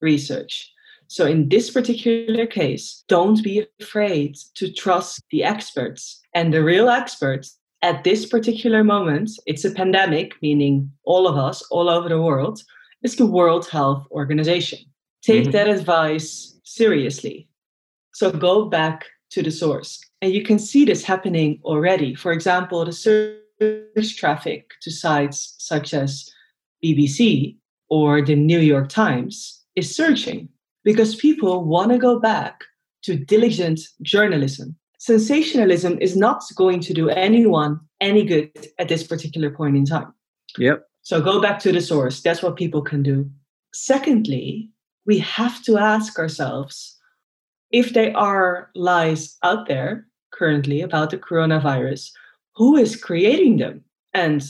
research 0.00 0.74
so, 1.08 1.26
in 1.26 1.48
this 1.48 1.70
particular 1.70 2.46
case, 2.46 3.04
don't 3.08 3.42
be 3.42 3.66
afraid 3.80 4.36
to 4.54 4.72
trust 4.72 5.22
the 5.30 5.44
experts. 5.44 6.20
And 6.34 6.52
the 6.52 6.62
real 6.62 6.88
experts 6.88 7.56
at 7.82 8.02
this 8.02 8.26
particular 8.26 8.82
moment, 8.82 9.30
it's 9.46 9.64
a 9.64 9.70
pandemic, 9.70 10.34
meaning 10.42 10.90
all 11.04 11.28
of 11.28 11.36
us, 11.36 11.62
all 11.70 11.88
over 11.88 12.08
the 12.08 12.20
world, 12.20 12.62
is 13.02 13.16
the 13.16 13.26
World 13.26 13.68
Health 13.68 14.06
Organization. 14.10 14.78
Take 15.22 15.42
mm-hmm. 15.42 15.52
that 15.52 15.68
advice 15.68 16.58
seriously. 16.64 17.48
So, 18.14 18.30
go 18.30 18.66
back 18.66 19.04
to 19.30 19.42
the 19.42 19.50
source. 19.50 20.00
And 20.22 20.32
you 20.32 20.42
can 20.42 20.58
see 20.58 20.84
this 20.84 21.04
happening 21.04 21.60
already. 21.64 22.14
For 22.14 22.32
example, 22.32 22.84
the 22.84 22.92
search 22.92 24.16
traffic 24.16 24.70
to 24.82 24.90
sites 24.90 25.54
such 25.58 25.92
as 25.92 26.30
BBC 26.82 27.56
or 27.90 28.22
the 28.22 28.36
New 28.36 28.60
York 28.60 28.88
Times 28.88 29.62
is 29.76 29.94
surging 29.94 30.48
because 30.84 31.14
people 31.16 31.64
want 31.64 31.90
to 31.90 31.98
go 31.98 32.18
back 32.18 32.62
to 33.02 33.16
diligent 33.16 33.80
journalism. 34.02 34.76
Sensationalism 35.04 35.98
is 36.00 36.16
not 36.16 36.42
going 36.56 36.80
to 36.80 36.94
do 36.94 37.10
anyone 37.10 37.78
any 38.00 38.24
good 38.24 38.50
at 38.78 38.88
this 38.88 39.06
particular 39.06 39.50
point 39.50 39.76
in 39.76 39.84
time. 39.84 40.14
Yep. 40.56 40.88
So 41.02 41.20
go 41.20 41.42
back 41.42 41.58
to 41.58 41.72
the 41.72 41.82
source. 41.82 42.22
That's 42.22 42.42
what 42.42 42.56
people 42.56 42.80
can 42.80 43.02
do. 43.02 43.30
Secondly, 43.74 44.70
we 45.04 45.18
have 45.18 45.62
to 45.64 45.76
ask 45.76 46.18
ourselves 46.18 46.98
if 47.70 47.92
there 47.92 48.16
are 48.16 48.70
lies 48.74 49.36
out 49.42 49.68
there 49.68 50.06
currently 50.32 50.80
about 50.80 51.10
the 51.10 51.18
coronavirus, 51.18 52.10
who 52.56 52.74
is 52.74 52.96
creating 52.96 53.58
them 53.58 53.84
and 54.14 54.42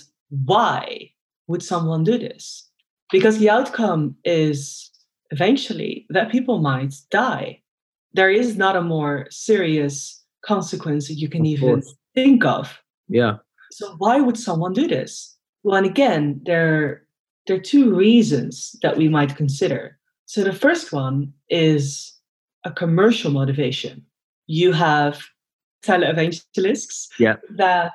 why 0.45 1.11
would 1.49 1.65
someone 1.65 2.05
do 2.05 2.17
this? 2.17 2.71
Because 3.11 3.39
the 3.39 3.51
outcome 3.51 4.15
is 4.25 4.89
eventually 5.33 6.07
that 6.11 6.31
people 6.31 6.61
might 6.61 6.95
die. 7.11 7.61
There 8.13 8.31
is 8.31 8.57
not 8.57 8.77
a 8.77 8.83
more 8.83 9.27
serious 9.31 10.21
consequence 10.45 11.09
that 11.09 11.15
you 11.15 11.29
can 11.29 11.43
of 11.43 11.47
even 11.47 11.69
course. 11.75 11.95
think 12.15 12.45
of. 12.45 12.81
Yeah. 13.09 13.37
So 13.73 13.95
why 13.99 14.21
would 14.21 14.39
someone 14.39 14.73
do 14.73 14.87
this? 14.87 15.37
Well, 15.63 15.77
and 15.77 15.87
again, 15.87 16.41
there 16.45 17.03
there 17.47 17.57
are 17.57 17.61
two 17.61 17.95
reasons 17.95 18.77
that 18.83 18.97
we 18.97 19.09
might 19.09 19.37
consider. 19.37 19.99
So 20.27 20.43
the 20.43 20.53
first 20.53 20.93
one 20.93 21.33
is 21.51 22.15
a 22.65 22.71
commercial 22.71 23.31
motivation. 23.31 24.05
You 24.47 24.73
have 24.73 25.23
televangelists 25.85 27.09
yeah. 27.19 27.37
that 27.57 27.95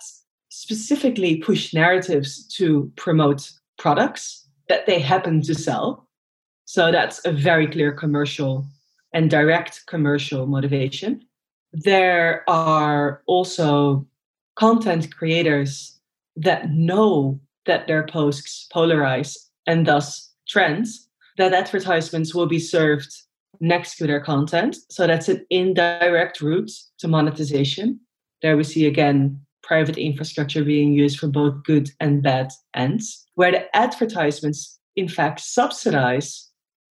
specifically 0.50 1.38
push 1.38 1.74
narratives 1.74 2.46
to 2.48 2.92
promote 2.96 3.52
products 3.78 4.48
that 4.68 4.86
they 4.86 5.00
happen 5.00 5.42
to 5.42 5.56
sell. 5.56 6.08
So 6.66 6.92
that's 6.92 7.24
a 7.26 7.32
very 7.32 7.66
clear 7.68 7.92
commercial 7.92 8.66
and 9.14 9.30
direct 9.30 9.86
commercial 9.88 10.46
motivation. 10.46 11.26
There 11.72 12.44
are 12.50 13.22
also 13.28 14.06
content 14.56 15.16
creators 15.16 16.00
that 16.36 16.72
know 16.72 17.40
that 17.66 17.88
their 17.88 18.06
posts 18.08 18.68
polarize 18.74 19.36
and 19.68 19.86
thus 19.86 20.34
trends, 20.48 21.08
that 21.38 21.54
advertisements 21.54 22.34
will 22.34 22.48
be 22.48 22.60
served 22.60 23.14
next 23.60 23.98
to 23.98 24.08
their 24.08 24.20
content. 24.20 24.78
So 24.90 25.06
that's 25.06 25.30
an 25.30 25.46
indirect 25.50 26.42
route 26.42 26.72
to 27.00 27.08
monetization. 27.08 28.00
There 28.42 28.58
we 28.58 28.64
see 28.64 28.86
again 28.86 29.40
private 29.62 29.98
infrastructure 29.98 30.64
being 30.64 30.94
used 30.94 31.20
for 31.20 31.28
both 31.28 31.64
good 31.64 31.92
and 32.00 32.24
bad 32.24 32.52
ends, 32.74 33.26
where 33.36 33.52
the 33.52 33.76
advertisements, 33.76 34.80
in 34.96 35.08
fact, 35.08 35.42
subsidize 35.42 36.50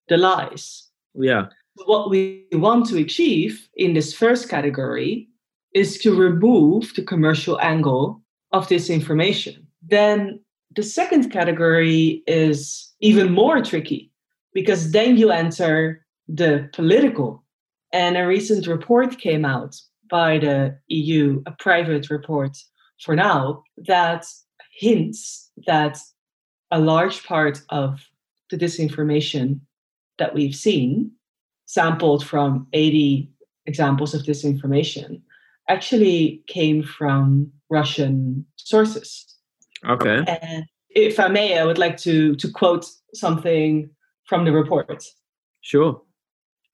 the 0.10 0.18
lies. 0.18 0.90
Yeah. 1.14 1.46
What 1.84 2.10
we 2.10 2.48
want 2.54 2.86
to 2.88 2.98
achieve 2.98 3.68
in 3.76 3.94
this 3.94 4.14
first 4.14 4.48
category 4.50 5.28
is 5.74 5.98
to 6.00 6.16
remove 6.16 6.94
the 6.96 7.04
commercial 7.04 7.60
angle 7.60 8.22
of 8.54 8.70
this 8.70 8.90
information. 8.90 9.68
Then 9.82 10.40
the 10.76 10.84
second 10.84 11.32
category 11.32 12.24
is 12.28 12.94
even 13.02 13.34
more 13.34 13.62
tricky 13.62 14.12
because 14.54 14.92
then 14.92 15.18
you 15.18 15.32
enter 15.32 16.06
the 16.30 16.70
political. 16.74 17.44
And 17.92 18.18
a 18.18 18.26
recent 18.26 18.68
report 18.68 19.20
came 19.20 19.46
out 19.46 19.76
by 20.10 20.40
the 20.40 20.78
EU, 20.88 21.44
a 21.46 21.52
private 21.52 22.10
report 22.10 22.58
for 23.02 23.16
now, 23.16 23.64
that 23.78 24.26
hints 24.72 25.52
that 25.68 25.98
a 26.72 26.80
large 26.80 27.26
part 27.26 27.62
of 27.70 28.02
the 28.50 28.58
disinformation 28.58 29.60
that 30.18 30.34
we've 30.34 30.56
seen, 30.56 31.12
sampled 31.66 32.26
from 32.26 32.68
80 32.74 33.30
examples 33.66 34.14
of 34.14 34.22
disinformation, 34.22 35.22
actually 35.70 36.44
came 36.48 36.84
from 36.84 37.52
Russian 37.70 38.46
sources. 38.56 39.36
Okay. 39.88 40.24
And 40.28 40.66
if 40.90 41.20
I 41.20 41.28
may, 41.28 41.58
I 41.58 41.66
would 41.66 41.78
like 41.78 41.98
to, 41.98 42.36
to 42.36 42.52
quote 42.52 42.86
something 43.14 43.90
from 44.26 44.46
the 44.46 44.52
report. 44.52 45.04
Sure. 45.62 46.02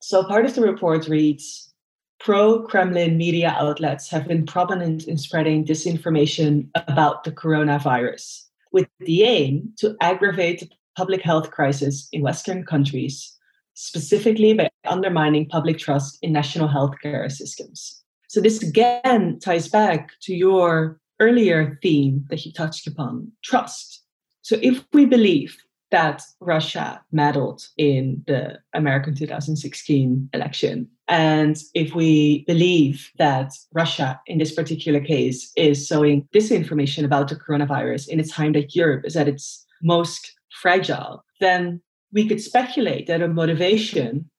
So 0.01 0.23
part 0.23 0.45
of 0.45 0.55
the 0.55 0.61
report 0.61 1.07
reads 1.07 1.71
Pro 2.19 2.61
Kremlin 2.63 3.17
media 3.17 3.55
outlets 3.57 4.09
have 4.09 4.27
been 4.27 4.45
prominent 4.45 5.05
in 5.05 5.17
spreading 5.17 5.65
disinformation 5.65 6.69
about 6.75 7.23
the 7.23 7.31
coronavirus, 7.31 8.43
with 8.71 8.87
the 8.99 9.23
aim 9.23 9.73
to 9.77 9.95
aggravate 10.01 10.59
the 10.59 10.69
public 10.95 11.21
health 11.21 11.49
crisis 11.51 12.07
in 12.11 12.21
Western 12.21 12.63
countries, 12.63 13.35
specifically 13.73 14.53
by 14.53 14.69
undermining 14.85 15.47
public 15.47 15.77
trust 15.77 16.17
in 16.21 16.31
national 16.31 16.67
healthcare 16.67 17.31
systems. 17.31 18.03
So 18.27 18.41
this 18.41 18.61
again 18.61 19.39
ties 19.39 19.67
back 19.67 20.11
to 20.21 20.33
your 20.33 20.99
earlier 21.19 21.77
theme 21.81 22.25
that 22.29 22.45
you 22.45 22.51
touched 22.51 22.87
upon 22.87 23.31
trust. 23.43 24.03
So 24.41 24.57
if 24.61 24.83
we 24.93 25.05
believe 25.05 25.57
that 25.91 26.23
Russia 26.39 27.03
meddled 27.11 27.67
in 27.77 28.23
the 28.25 28.59
American 28.73 29.13
2016 29.13 30.29
election. 30.33 30.89
And 31.07 31.57
if 31.73 31.93
we 31.93 32.45
believe 32.47 33.11
that 33.17 33.53
Russia, 33.73 34.19
in 34.25 34.39
this 34.39 34.53
particular 34.53 35.01
case, 35.01 35.51
is 35.57 35.87
sowing 35.87 36.27
disinformation 36.33 37.03
about 37.03 37.27
the 37.27 37.35
coronavirus 37.35 38.07
in 38.07 38.19
a 38.19 38.23
time 38.23 38.53
that 38.53 38.73
Europe 38.73 39.03
is 39.05 39.17
at 39.17 39.27
its 39.27 39.65
most 39.83 40.33
fragile, 40.61 41.23
then 41.41 41.81
we 42.13 42.27
could 42.27 42.41
speculate 42.41 43.07
that 43.07 43.21
a 43.21 43.27
motivation 43.27 44.29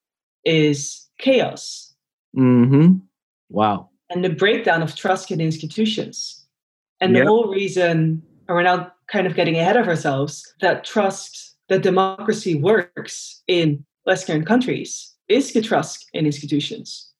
is 0.45 1.09
chaos. 1.19 1.93
Mm-hmm. 2.37 2.97
Wow. 3.49 3.89
And 4.09 4.23
the 4.23 4.29
breakdown 4.29 4.81
of 4.81 4.95
trust 4.95 5.31
in 5.31 5.41
institutions. 5.41 6.45
And 6.99 7.13
yep. 7.13 7.23
the 7.23 7.29
whole 7.29 7.47
reason, 7.47 8.21
and 8.47 8.55
we're 8.55 8.63
now 8.63 8.91
kind 9.07 9.27
of 9.27 9.35
getting 9.35 9.57
ahead 9.57 9.77
of 9.77 9.87
ourselves, 9.87 10.53
that 10.61 10.83
trust 10.83 11.55
that 11.69 11.81
democracy 11.81 12.55
works 12.55 13.41
in 13.47 13.85
Western 14.05 14.45
countries 14.45 15.13
is 15.27 15.53
the 15.53 15.61
trust 15.61 16.09
in 16.13 16.25
institutions. 16.25 17.12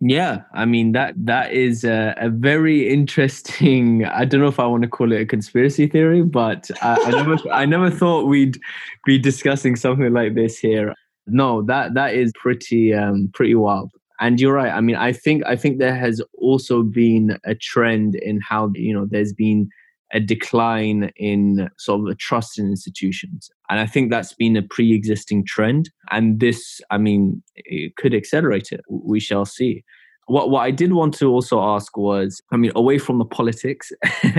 Yeah, 0.00 0.42
I 0.54 0.64
mean 0.64 0.92
that 0.92 1.14
that 1.16 1.52
is 1.52 1.82
a, 1.82 2.14
a, 2.18 2.28
very 2.28 2.88
interesting. 2.88 4.04
I 4.04 4.24
don't 4.24 4.40
know 4.40 4.46
if 4.46 4.60
I 4.60 4.66
want 4.66 4.84
to 4.84 4.88
call 4.88 5.10
it 5.12 5.20
a 5.20 5.26
conspiracy 5.26 5.88
theory, 5.88 6.22
but 6.22 6.70
I, 6.80 6.96
I 7.02 7.10
never 7.10 7.50
I 7.52 7.66
never 7.66 7.90
thought 7.90 8.26
we'd 8.26 8.58
be 9.04 9.18
discussing 9.18 9.74
something 9.74 10.12
like 10.12 10.34
this 10.34 10.58
here. 10.58 10.94
No, 11.26 11.62
that 11.62 11.94
that 11.94 12.14
is 12.14 12.32
pretty 12.40 12.94
um, 12.94 13.30
pretty 13.34 13.56
wild. 13.56 13.90
And 14.20 14.40
you're 14.40 14.54
right. 14.54 14.72
I 14.72 14.80
mean, 14.80 14.96
I 14.96 15.12
think 15.12 15.44
I 15.46 15.56
think 15.56 15.78
there 15.78 15.96
has 15.96 16.22
also 16.38 16.84
been 16.84 17.36
a 17.44 17.56
trend 17.56 18.14
in 18.14 18.40
how 18.40 18.70
you 18.74 18.94
know 18.94 19.06
there's 19.10 19.32
been 19.32 19.68
a 20.12 20.20
decline 20.20 21.10
in 21.16 21.68
sort 21.78 22.00
of 22.00 22.06
the 22.06 22.14
trust 22.14 22.58
in 22.58 22.66
institutions. 22.66 23.50
And 23.68 23.78
I 23.80 23.86
think 23.86 24.10
that's 24.10 24.32
been 24.32 24.56
a 24.56 24.62
pre 24.62 24.94
existing 24.94 25.44
trend. 25.44 25.90
And 26.10 26.40
this, 26.40 26.80
I 26.90 26.98
mean, 26.98 27.42
it 27.56 27.96
could 27.96 28.14
accelerate 28.14 28.72
it. 28.72 28.80
We 28.90 29.20
shall 29.20 29.44
see. 29.44 29.84
What, 30.26 30.50
what 30.50 30.60
I 30.60 30.70
did 30.70 30.92
want 30.92 31.14
to 31.14 31.26
also 31.26 31.60
ask 31.60 31.96
was 31.96 32.42
I 32.52 32.56
mean, 32.56 32.72
away 32.74 32.98
from 32.98 33.18
the 33.18 33.24
politics, 33.24 33.92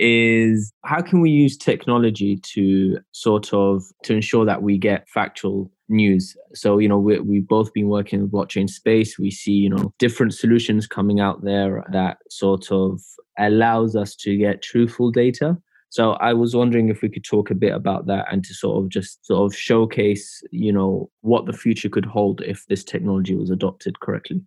is 0.00 0.72
how 0.84 1.02
can 1.02 1.20
we 1.20 1.30
use 1.30 1.58
technology 1.58 2.40
to 2.54 2.98
sort 3.12 3.52
of 3.52 3.84
to 4.04 4.14
ensure 4.14 4.46
that 4.46 4.62
we 4.62 4.78
get 4.78 5.06
factual 5.08 5.70
news. 5.90 6.36
So 6.54 6.78
you 6.78 6.88
know 6.88 6.98
we, 6.98 7.18
we've 7.20 7.48
both 7.48 7.72
been 7.72 7.88
working 7.88 8.20
in 8.20 8.26
the 8.26 8.30
blockchain 8.30 8.68
space. 8.68 9.18
We 9.18 9.30
see 9.30 9.52
you 9.52 9.70
know 9.70 9.92
different 9.98 10.34
solutions 10.34 10.86
coming 10.86 11.20
out 11.20 11.42
there 11.44 11.84
that 11.92 12.18
sort 12.30 12.70
of 12.70 13.00
allows 13.38 13.96
us 13.96 14.14
to 14.16 14.36
get 14.36 14.62
truthful 14.62 15.10
data. 15.10 15.58
So 15.92 16.12
i 16.12 16.32
was 16.32 16.54
wondering 16.54 16.88
if 16.88 17.02
we 17.02 17.08
could 17.08 17.24
talk 17.24 17.50
a 17.50 17.54
bit 17.54 17.74
about 17.74 18.06
that 18.06 18.26
and 18.30 18.44
to 18.44 18.54
sort 18.54 18.78
of 18.82 18.90
just 18.90 19.26
sort 19.26 19.44
of 19.44 19.58
showcase 19.58 20.40
you 20.52 20.72
know 20.72 21.10
what 21.22 21.46
the 21.46 21.52
future 21.52 21.88
could 21.88 22.04
hold 22.04 22.42
if 22.42 22.64
this 22.66 22.84
technology 22.84 23.34
was 23.34 23.50
adopted 23.50 23.98
correctly. 24.00 24.40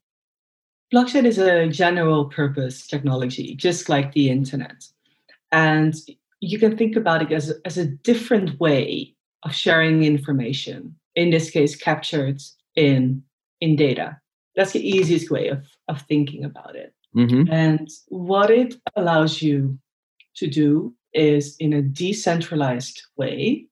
Blockchain 0.93 1.25
is 1.25 1.39
a 1.39 1.67
general 1.67 2.25
purpose 2.25 2.87
technology 2.87 3.55
just 3.55 3.89
like 3.89 4.13
the 4.13 4.29
internet. 4.29 4.85
And 5.51 5.95
you 6.39 6.59
can 6.59 6.77
think 6.77 6.95
about 6.95 7.21
it 7.21 7.31
as, 7.31 7.53
as 7.65 7.77
a 7.77 7.85
different 7.85 8.59
way 8.59 9.15
of 9.43 9.55
sharing 9.55 10.03
information 10.03 10.95
in 11.15 11.29
this 11.29 11.49
case 11.49 11.75
captured 11.75 12.41
in 12.75 13.23
in 13.61 13.75
data. 13.75 14.17
That's 14.55 14.73
the 14.73 14.87
easiest 14.87 15.31
way 15.31 15.47
of 15.47 15.63
of 15.87 16.01
thinking 16.01 16.43
about 16.43 16.75
it. 16.75 16.93
Mm-hmm. 17.15 17.51
and 17.53 17.87
what 18.07 18.49
it 18.49 18.73
allows 18.95 19.39
you 19.39 19.77
to 20.35 20.47
do 20.47 20.95
is 21.13 21.55
in 21.59 21.71
a 21.71 21.81
decentralized 21.83 23.03
way 23.17 23.67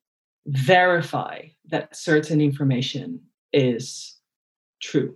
verify 0.46 1.42
that 1.70 1.96
certain 1.96 2.40
information 2.40 3.20
is 3.54 4.16
true. 4.82 5.16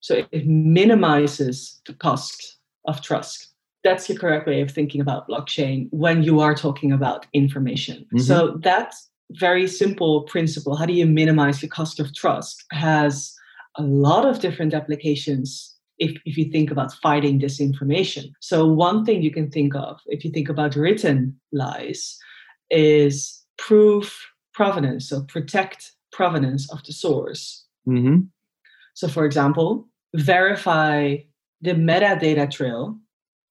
So 0.00 0.26
it 0.32 0.46
minimizes 0.46 1.80
the 1.86 1.94
cost 1.94 2.58
of 2.86 3.02
trust. 3.02 3.48
That's 3.84 4.06
the 4.06 4.16
correct 4.16 4.46
way 4.46 4.60
of 4.62 4.70
thinking 4.70 5.00
about 5.00 5.28
blockchain 5.28 5.88
when 5.90 6.22
you 6.22 6.40
are 6.40 6.54
talking 6.54 6.92
about 6.92 7.26
information. 7.32 7.98
Mm-hmm. 8.06 8.18
so 8.18 8.58
that's 8.62 9.09
very 9.32 9.66
simple 9.66 10.22
principle 10.22 10.76
how 10.76 10.86
do 10.86 10.92
you 10.92 11.06
minimize 11.06 11.60
the 11.60 11.68
cost 11.68 12.00
of 12.00 12.14
trust 12.14 12.64
has 12.72 13.32
a 13.76 13.82
lot 13.82 14.26
of 14.26 14.40
different 14.40 14.74
applications 14.74 15.76
if, 16.00 16.12
if 16.24 16.36
you 16.36 16.50
think 16.50 16.70
about 16.70 16.92
fighting 16.94 17.38
disinformation. 17.38 18.32
So 18.40 18.66
one 18.66 19.04
thing 19.04 19.22
you 19.22 19.30
can 19.30 19.50
think 19.50 19.76
of 19.76 20.00
if 20.06 20.24
you 20.24 20.30
think 20.30 20.48
about 20.48 20.74
written 20.74 21.38
lies 21.52 22.18
is 22.70 23.44
proof 23.58 24.26
provenance 24.54 25.08
so 25.08 25.22
protect 25.22 25.92
provenance 26.12 26.70
of 26.72 26.82
the 26.84 26.92
source. 26.92 27.66
Mm-hmm. 27.88 28.18
so 28.94 29.08
for 29.08 29.24
example 29.24 29.88
verify 30.14 31.16
the 31.62 31.72
metadata 31.72 32.48
trail 32.50 32.98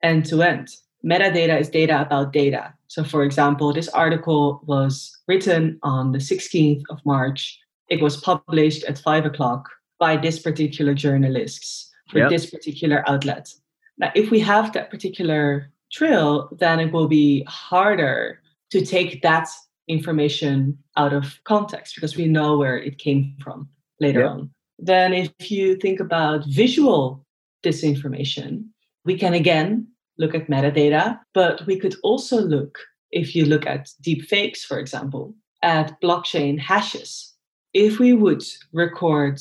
end 0.04 0.24
to 0.26 0.44
end 0.44 0.70
metadata 1.06 1.60
is 1.60 1.70
data 1.70 2.02
about 2.02 2.34
data 2.34 2.74
so, 2.90 3.04
for 3.04 3.24
example, 3.24 3.72
this 3.72 3.88
article 3.90 4.62
was 4.66 5.16
written 5.28 5.80
on 5.84 6.12
the 6.12 6.18
16th 6.18 6.82
of 6.90 7.00
March. 7.06 7.60
It 7.88 8.02
was 8.02 8.18
published 8.18 8.84
at 8.86 8.98
five 8.98 9.26
o'clock 9.26 9.70
by 10.00 10.18
this 10.18 10.40
particular 10.40 10.96
journalist 10.96 11.92
for 12.10 12.18
yep. 12.18 12.30
this 12.30 12.50
particular 12.50 13.08
outlet. 13.08 13.54
Now, 14.00 14.12
if 14.16 14.32
we 14.32 14.40
have 14.40 14.74
that 14.74 14.90
particular 14.90 15.72
trail, 15.92 16.50
then 16.58 16.80
it 16.80 16.92
will 16.92 17.08
be 17.08 17.44
harder 17.48 18.42
to 18.72 18.84
take 18.84 19.22
that 19.22 19.48
information 19.88 20.76
out 20.98 21.14
of 21.14 21.40
context 21.44 21.94
because 21.94 22.18
we 22.18 22.26
know 22.26 22.58
where 22.58 22.78
it 22.78 22.98
came 22.98 23.36
from 23.40 23.70
later 24.00 24.22
yep. 24.22 24.30
on. 24.32 24.50
Then, 24.80 25.14
if 25.14 25.52
you 25.52 25.76
think 25.76 26.00
about 26.00 26.44
visual 26.48 27.24
disinformation, 27.64 28.70
we 29.06 29.16
can 29.16 29.36
again 29.36 29.90
look 30.20 30.36
at 30.36 30.48
metadata, 30.48 31.20
but 31.34 31.66
we 31.66 31.80
could 31.80 31.96
also 32.04 32.40
look, 32.42 32.78
if 33.12 33.36
you 33.36 33.46
look 33.46 33.66
at 33.66 33.90
deep 34.02 34.24
fakes, 34.26 34.64
for 34.64 34.78
example, 34.78 35.34
at 35.64 36.00
blockchain 36.02 36.60
hashes. 36.60 37.34
If 37.74 38.00
we 38.00 38.14
would 38.14 38.44
record 38.74 39.40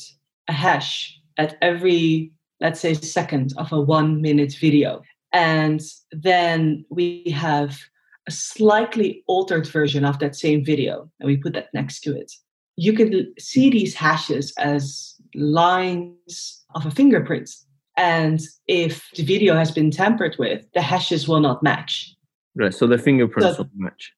a 0.49 0.53
hash 0.53 1.19
at 1.37 1.57
every, 1.61 2.33
let's 2.61 2.81
say, 2.81 2.95
second 2.95 3.53
of 3.59 3.73
a 3.73 3.81
one 3.81 4.23
minute 4.23 4.55
video, 4.59 5.03
and 5.33 5.81
then 6.12 6.85
we 6.91 7.35
have 7.37 7.79
a 8.27 8.31
slightly 8.31 9.23
altered 9.27 9.67
version 9.67 10.05
of 10.05 10.19
that 10.21 10.37
same 10.37 10.64
video, 10.64 11.11
and 11.21 11.27
we 11.27 11.37
put 11.37 11.55
that 11.55 11.73
next 11.75 12.01
to 12.01 12.17
it, 12.17 12.33
you 12.77 12.93
can 12.93 13.35
see 13.38 13.71
these 13.71 13.95
hashes 13.95 14.53
as 14.59 15.14
lines 15.35 16.64
of 16.75 16.87
a 16.87 16.91
fingerprint 16.91 17.51
and 17.99 18.41
if 18.69 19.11
the 19.17 19.25
video 19.25 19.57
has 19.57 19.73
been 19.73 19.91
tampered 19.91 20.37
with, 20.39 20.65
the 20.73 20.81
hashes 20.81 21.27
will 21.27 21.41
not 21.41 21.63
match. 21.63 22.15
Right. 22.55 22.73
So 22.73 22.87
the 22.87 22.97
fingerprints 22.97 23.57
so, 23.57 23.63
won't 23.65 23.73
match. 23.77 24.13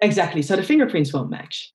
Exactly. 0.00 0.40
So 0.40 0.54
the 0.56 0.62
fingerprints 0.62 1.12
won't 1.12 1.30
match. 1.30 1.72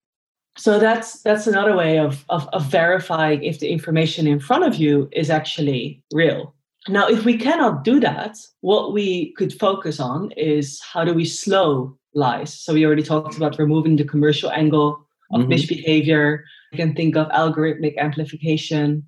So 0.58 0.80
that's 0.80 1.22
that's 1.22 1.48
another 1.48 1.76
way 1.76 2.00
of, 2.00 2.26
of, 2.30 2.48
of 2.54 2.65
verifying 2.65 3.43
if 3.43 3.60
the 3.60 3.69
information 3.69 4.26
in 4.26 4.39
front 4.39 4.63
of 4.63 4.76
you 4.76 5.10
is 5.12 5.30
actually 5.30 6.02
real. 6.13 6.56
Now, 6.88 7.08
if 7.08 7.26
we 7.26 7.38
cannot 7.38 7.84
do 7.84 8.00
that, 8.00 8.38
what 8.62 8.93
we 8.93 9.34
could 9.34 9.54
focus 9.54 10.00
on 10.00 10.32
is 10.32 10.82
how 10.82 11.04
do 11.04 11.13
we 11.13 11.26
slow 11.26 11.98
lies? 12.13 12.54
So 12.54 12.74
we 12.74 12.86
already 12.86 13.04
talked 13.04 13.36
about 13.36 13.60
removing 13.60 13.98
the 13.98 14.06
commercial 14.06 14.50
angle 14.52 15.06
of 15.32 15.41
mm-hmm. 15.41 15.50
misbehavior. 15.50 16.45
You 16.72 16.78
can 16.78 16.95
think 16.95 17.17
of 17.17 17.28
algorithmic 17.30 17.98
amplification. 17.98 19.06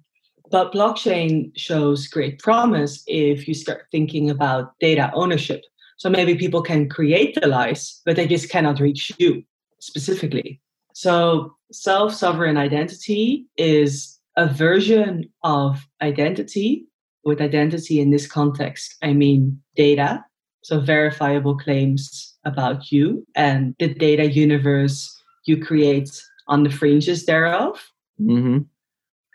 But 0.52 0.74
blockchain 0.74 1.52
shows 1.56 2.08
great 2.08 2.40
promise 2.40 3.04
if 3.08 3.48
you 3.48 3.54
start 3.54 3.86
thinking 3.92 4.30
about 4.30 4.78
data 4.80 5.10
ownership. 5.14 5.64
So 5.98 6.10
maybe 6.10 6.36
people 6.36 6.62
can 6.62 6.90
create 6.90 7.38
the 7.40 7.48
lies, 7.48 8.02
but 8.06 8.16
they 8.16 8.28
just 8.28 8.50
cannot 8.50 8.80
reach 8.80 9.14
you 9.18 9.44
specifically. 9.80 10.60
So 10.94 11.56
self 11.72 12.14
sovereign 12.14 12.58
identity 12.58 13.46
is 13.58 14.20
a 14.36 14.48
version 14.48 15.30
of 15.44 15.88
identity. 16.02 16.86
With 17.24 17.40
identity 17.40 18.00
in 18.00 18.10
this 18.10 18.26
context, 18.26 18.96
I 19.04 19.14
mean 19.14 19.62
data. 19.76 20.26
So 20.64 20.80
verifiable 20.80 21.56
claims 21.56 22.36
about 22.46 22.92
you 22.92 23.26
and 23.36 23.76
the 23.78 23.94
data 23.94 24.30
universe 24.32 25.22
you 25.46 25.64
create 25.64 26.10
on 26.48 26.64
the 26.64 26.72
fringes 26.72 27.26
thereof. 27.26 27.92
Mm-hmm. 28.20 28.60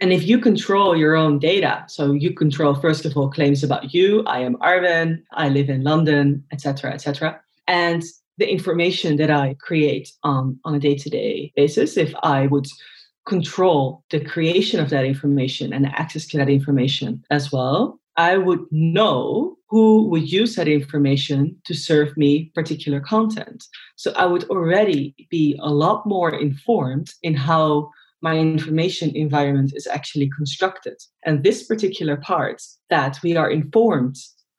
And 0.00 0.12
if 0.12 0.26
you 0.26 0.38
control 0.38 0.94
your 0.96 1.16
own 1.16 1.38
data, 1.38 1.84
so 1.88 2.12
you 2.12 2.34
control 2.34 2.74
first 2.74 3.04
of 3.06 3.16
all 3.16 3.30
claims 3.30 3.64
about 3.64 3.94
you, 3.94 4.22
I 4.26 4.40
am 4.40 4.56
Arwen, 4.56 5.22
I 5.32 5.48
live 5.48 5.70
in 5.70 5.82
London, 5.82 6.44
etc., 6.52 6.92
etc., 6.92 7.40
and 7.66 8.02
the 8.38 8.48
information 8.50 9.16
that 9.16 9.30
I 9.30 9.56
create 9.60 10.10
on, 10.22 10.60
on 10.64 10.74
a 10.74 10.78
day-to-day 10.78 11.52
basis, 11.56 11.96
if 11.96 12.14
I 12.22 12.46
would 12.48 12.66
control 13.26 14.04
the 14.10 14.20
creation 14.20 14.78
of 14.78 14.90
that 14.90 15.04
information 15.04 15.72
and 15.72 15.86
access 15.86 16.26
to 16.28 16.38
that 16.38 16.50
information 16.50 17.24
as 17.30 17.50
well, 17.50 17.98
I 18.16 18.36
would 18.36 18.60
know 18.70 19.56
who 19.68 20.08
would 20.08 20.30
use 20.30 20.54
that 20.56 20.68
information 20.68 21.56
to 21.64 21.74
serve 21.74 22.16
me 22.16 22.52
particular 22.54 23.00
content. 23.00 23.64
So 23.96 24.12
I 24.12 24.26
would 24.26 24.44
already 24.44 25.14
be 25.30 25.58
a 25.60 25.70
lot 25.70 26.06
more 26.06 26.34
informed 26.34 27.12
in 27.22 27.34
how 27.34 27.90
my 28.22 28.38
information 28.38 29.14
environment 29.14 29.72
is 29.74 29.86
actually 29.86 30.30
constructed. 30.36 30.96
And 31.24 31.42
this 31.42 31.64
particular 31.64 32.16
part 32.16 32.62
that 32.90 33.18
we 33.22 33.36
are 33.36 33.50
informed 33.50 34.16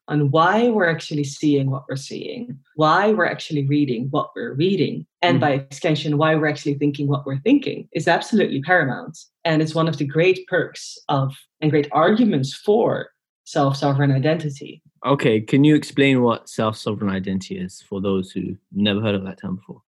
on 0.08 0.32
why 0.32 0.70
we're 0.70 0.89
actually 0.89 1.24
seeing 1.24 1.70
what 1.70 1.84
we're 1.89 1.96
seeing, 1.96 2.58
why 2.76 3.12
we're 3.12 3.26
actually 3.26 3.67
reading 3.67 4.08
what 4.10 4.30
we're 4.36 4.54
reading, 4.54 5.06
and 5.22 5.38
mm. 5.38 5.41
by 5.41 5.52
extension, 5.52 6.17
why 6.17 6.36
we're 6.36 6.48
actually 6.48 6.76
thinking 6.76 7.08
what 7.08 7.26
we're 7.26 7.39
thinking 7.39 7.89
is 7.91 8.08
absolutely 8.08 8.62
paramount. 8.62 9.17
And 9.43 9.62
it's 9.62 9.76
one 9.76 9.88
of 9.88 9.98
the 9.98 10.06
great 10.06 10.48
perks 10.48 10.98
of 11.10 11.36
and 11.62 11.72
great 11.72 11.89
arguments 11.91 12.54
for 12.54 13.10
self 13.43 13.76
sovereign 13.76 14.12
identity. 14.12 14.82
Okay, 15.06 15.41
can 15.41 15.63
you 15.63 15.76
explain 15.76 16.22
what 16.22 16.50
self 16.50 16.78
sovereign 16.78 17.12
identity 17.12 17.58
is 17.58 17.82
for 17.82 18.02
those 18.02 18.32
who 18.32 18.58
never 18.72 19.02
heard 19.02 19.15
of 19.15 19.24
that 19.26 19.39
term 19.39 19.58
before? 19.58 19.82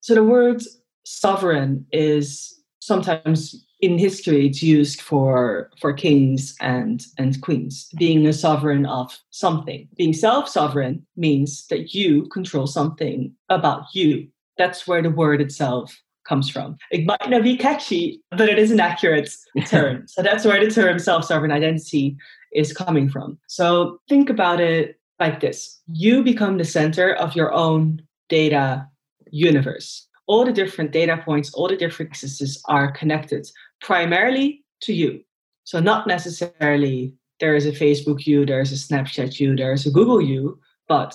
So, 0.00 0.14
the 0.14 0.24
word 0.24 0.62
sovereign 1.04 1.86
is 1.92 2.61
sometimes 2.82 3.64
in 3.80 3.96
history 3.96 4.48
it's 4.48 4.60
used 4.60 5.00
for 5.00 5.70
for 5.80 5.92
kings 5.92 6.54
and 6.60 7.06
and 7.16 7.40
queens. 7.40 7.88
Being 7.96 8.26
a 8.26 8.32
sovereign 8.32 8.86
of 8.86 9.16
something. 9.30 9.88
Being 9.96 10.12
self-sovereign 10.12 11.06
means 11.16 11.66
that 11.68 11.94
you 11.94 12.26
control 12.28 12.66
something 12.66 13.32
about 13.48 13.84
you. 13.94 14.26
That's 14.58 14.86
where 14.88 15.00
the 15.00 15.10
word 15.10 15.40
itself 15.40 15.96
comes 16.28 16.50
from. 16.50 16.76
It 16.90 17.06
might 17.06 17.30
not 17.30 17.44
be 17.44 17.56
catchy 17.56 18.20
but 18.30 18.48
it 18.48 18.58
is 18.58 18.72
an 18.72 18.80
accurate 18.80 19.30
term. 19.66 20.08
So 20.08 20.22
that's 20.22 20.44
where 20.44 20.62
the 20.64 20.70
term 20.70 20.98
self-sovereign 20.98 21.52
identity 21.52 22.16
is 22.52 22.72
coming 22.72 23.08
from. 23.08 23.38
So 23.46 24.00
think 24.08 24.28
about 24.28 24.60
it 24.60 24.98
like 25.20 25.40
this. 25.40 25.80
You 25.86 26.24
become 26.24 26.58
the 26.58 26.64
center 26.64 27.14
of 27.14 27.36
your 27.36 27.52
own 27.52 28.02
data 28.28 28.88
universe 29.30 30.08
all 30.26 30.44
the 30.44 30.52
different 30.52 30.92
data 30.92 31.20
points, 31.24 31.52
all 31.54 31.68
the 31.68 31.76
different 31.76 32.10
accesses 32.10 32.62
are 32.68 32.92
connected 32.92 33.46
primarily 33.80 34.64
to 34.82 34.92
you. 34.92 35.20
So, 35.64 35.80
not 35.80 36.06
necessarily 36.06 37.14
there 37.40 37.54
is 37.56 37.66
a 37.66 37.72
Facebook 37.72 38.26
you, 38.26 38.46
there's 38.46 38.72
a 38.72 38.76
Snapchat 38.76 39.40
you, 39.40 39.56
there's 39.56 39.86
a 39.86 39.90
Google 39.90 40.20
you, 40.20 40.58
but 40.88 41.14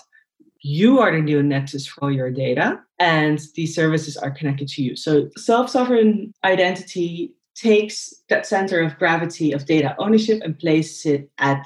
you 0.61 0.99
are 0.99 1.11
the 1.11 1.21
new 1.21 1.43
nexus 1.43 1.87
for 1.87 2.11
your 2.11 2.31
data, 2.31 2.79
and 2.99 3.39
these 3.55 3.75
services 3.75 4.17
are 4.17 4.31
connected 4.31 4.67
to 4.69 4.83
you. 4.83 4.95
So, 4.95 5.29
self 5.37 5.69
sovereign 5.69 6.33
identity 6.43 7.33
takes 7.55 8.13
that 8.29 8.45
center 8.45 8.81
of 8.81 8.97
gravity 8.97 9.51
of 9.51 9.65
data 9.65 9.95
ownership 9.97 10.41
and 10.43 10.57
places 10.57 11.05
it 11.05 11.29
at 11.39 11.65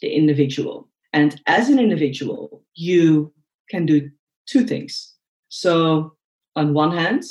the 0.00 0.08
individual. 0.08 0.88
And 1.12 1.40
as 1.46 1.68
an 1.68 1.78
individual, 1.78 2.62
you 2.74 3.32
can 3.70 3.86
do 3.86 4.10
two 4.46 4.64
things. 4.64 5.14
So, 5.48 6.15
on 6.56 6.72
one 6.74 6.90
hand, 6.90 7.22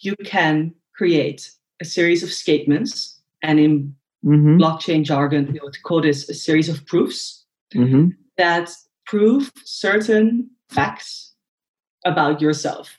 you 0.00 0.14
can 0.24 0.74
create 0.94 1.50
a 1.80 1.84
series 1.84 2.22
of 2.22 2.32
statements, 2.32 3.20
and 3.42 3.60
in 3.60 3.94
mm-hmm. 4.24 4.58
blockchain 4.58 5.04
jargon, 5.04 5.52
we 5.52 5.60
would 5.62 5.80
call 5.84 6.02
this 6.02 6.28
a 6.28 6.34
series 6.34 6.68
of 6.68 6.84
proofs 6.86 7.44
mm-hmm. 7.74 8.08
that 8.36 8.70
prove 9.06 9.50
certain 9.64 10.50
facts 10.68 11.34
about 12.04 12.40
yourself. 12.40 12.96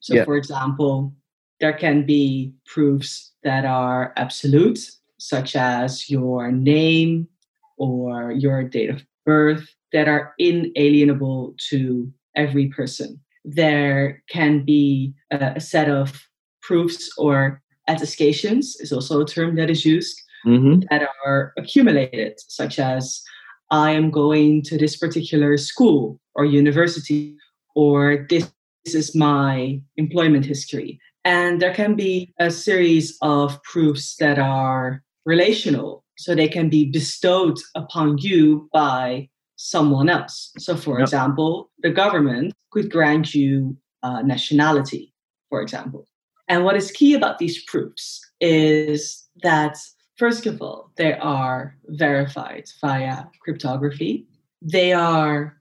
So, 0.00 0.14
yeah. 0.14 0.24
for 0.24 0.36
example, 0.36 1.14
there 1.60 1.74
can 1.74 2.04
be 2.04 2.52
proofs 2.66 3.32
that 3.44 3.64
are 3.64 4.12
absolute, 4.16 4.80
such 5.18 5.54
as 5.54 6.10
your 6.10 6.50
name 6.50 7.28
or 7.76 8.32
your 8.32 8.64
date 8.64 8.90
of 8.90 9.04
birth, 9.24 9.74
that 9.92 10.08
are 10.08 10.34
inalienable 10.38 11.54
to 11.68 12.10
every 12.34 12.68
person 12.68 13.20
there 13.44 14.22
can 14.28 14.64
be 14.64 15.14
a, 15.30 15.54
a 15.56 15.60
set 15.60 15.88
of 15.88 16.26
proofs 16.62 17.10
or 17.18 17.60
attestations 17.88 18.76
is 18.80 18.92
also 18.92 19.20
a 19.20 19.26
term 19.26 19.56
that 19.56 19.70
is 19.70 19.84
used 19.84 20.20
mm-hmm. 20.46 20.80
that 20.90 21.08
are 21.26 21.52
accumulated, 21.58 22.34
such 22.48 22.78
as 22.78 23.22
I 23.70 23.90
am 23.92 24.10
going 24.10 24.62
to 24.62 24.78
this 24.78 24.96
particular 24.96 25.56
school 25.56 26.20
or 26.34 26.44
university, 26.44 27.36
or 27.74 28.26
this, 28.28 28.50
this 28.84 28.94
is 28.94 29.16
my 29.16 29.80
employment 29.96 30.44
history. 30.44 31.00
And 31.24 31.60
there 31.60 31.74
can 31.74 31.94
be 31.94 32.32
a 32.38 32.50
series 32.50 33.16
of 33.22 33.62
proofs 33.62 34.16
that 34.16 34.38
are 34.38 35.02
relational, 35.24 36.04
so 36.18 36.34
they 36.34 36.48
can 36.48 36.68
be 36.68 36.90
bestowed 36.90 37.58
upon 37.74 38.18
you 38.18 38.68
by 38.72 39.28
someone 39.62 40.08
else. 40.08 40.52
So, 40.58 40.76
for 40.76 40.98
yep. 40.98 41.06
example, 41.06 41.70
the 41.82 41.90
government 41.90 42.52
could 42.70 42.90
grant 42.90 43.34
you 43.34 43.76
uh, 44.02 44.22
nationality, 44.22 45.14
for 45.48 45.62
example. 45.62 46.06
And 46.48 46.64
what 46.64 46.76
is 46.76 46.90
key 46.90 47.14
about 47.14 47.38
these 47.38 47.62
proofs 47.64 48.20
is 48.40 49.28
that, 49.42 49.76
first 50.16 50.46
of 50.46 50.60
all, 50.60 50.90
they 50.96 51.14
are 51.14 51.76
verified 51.86 52.64
via 52.80 53.24
cryptography. 53.40 54.26
They 54.60 54.92
are 54.92 55.56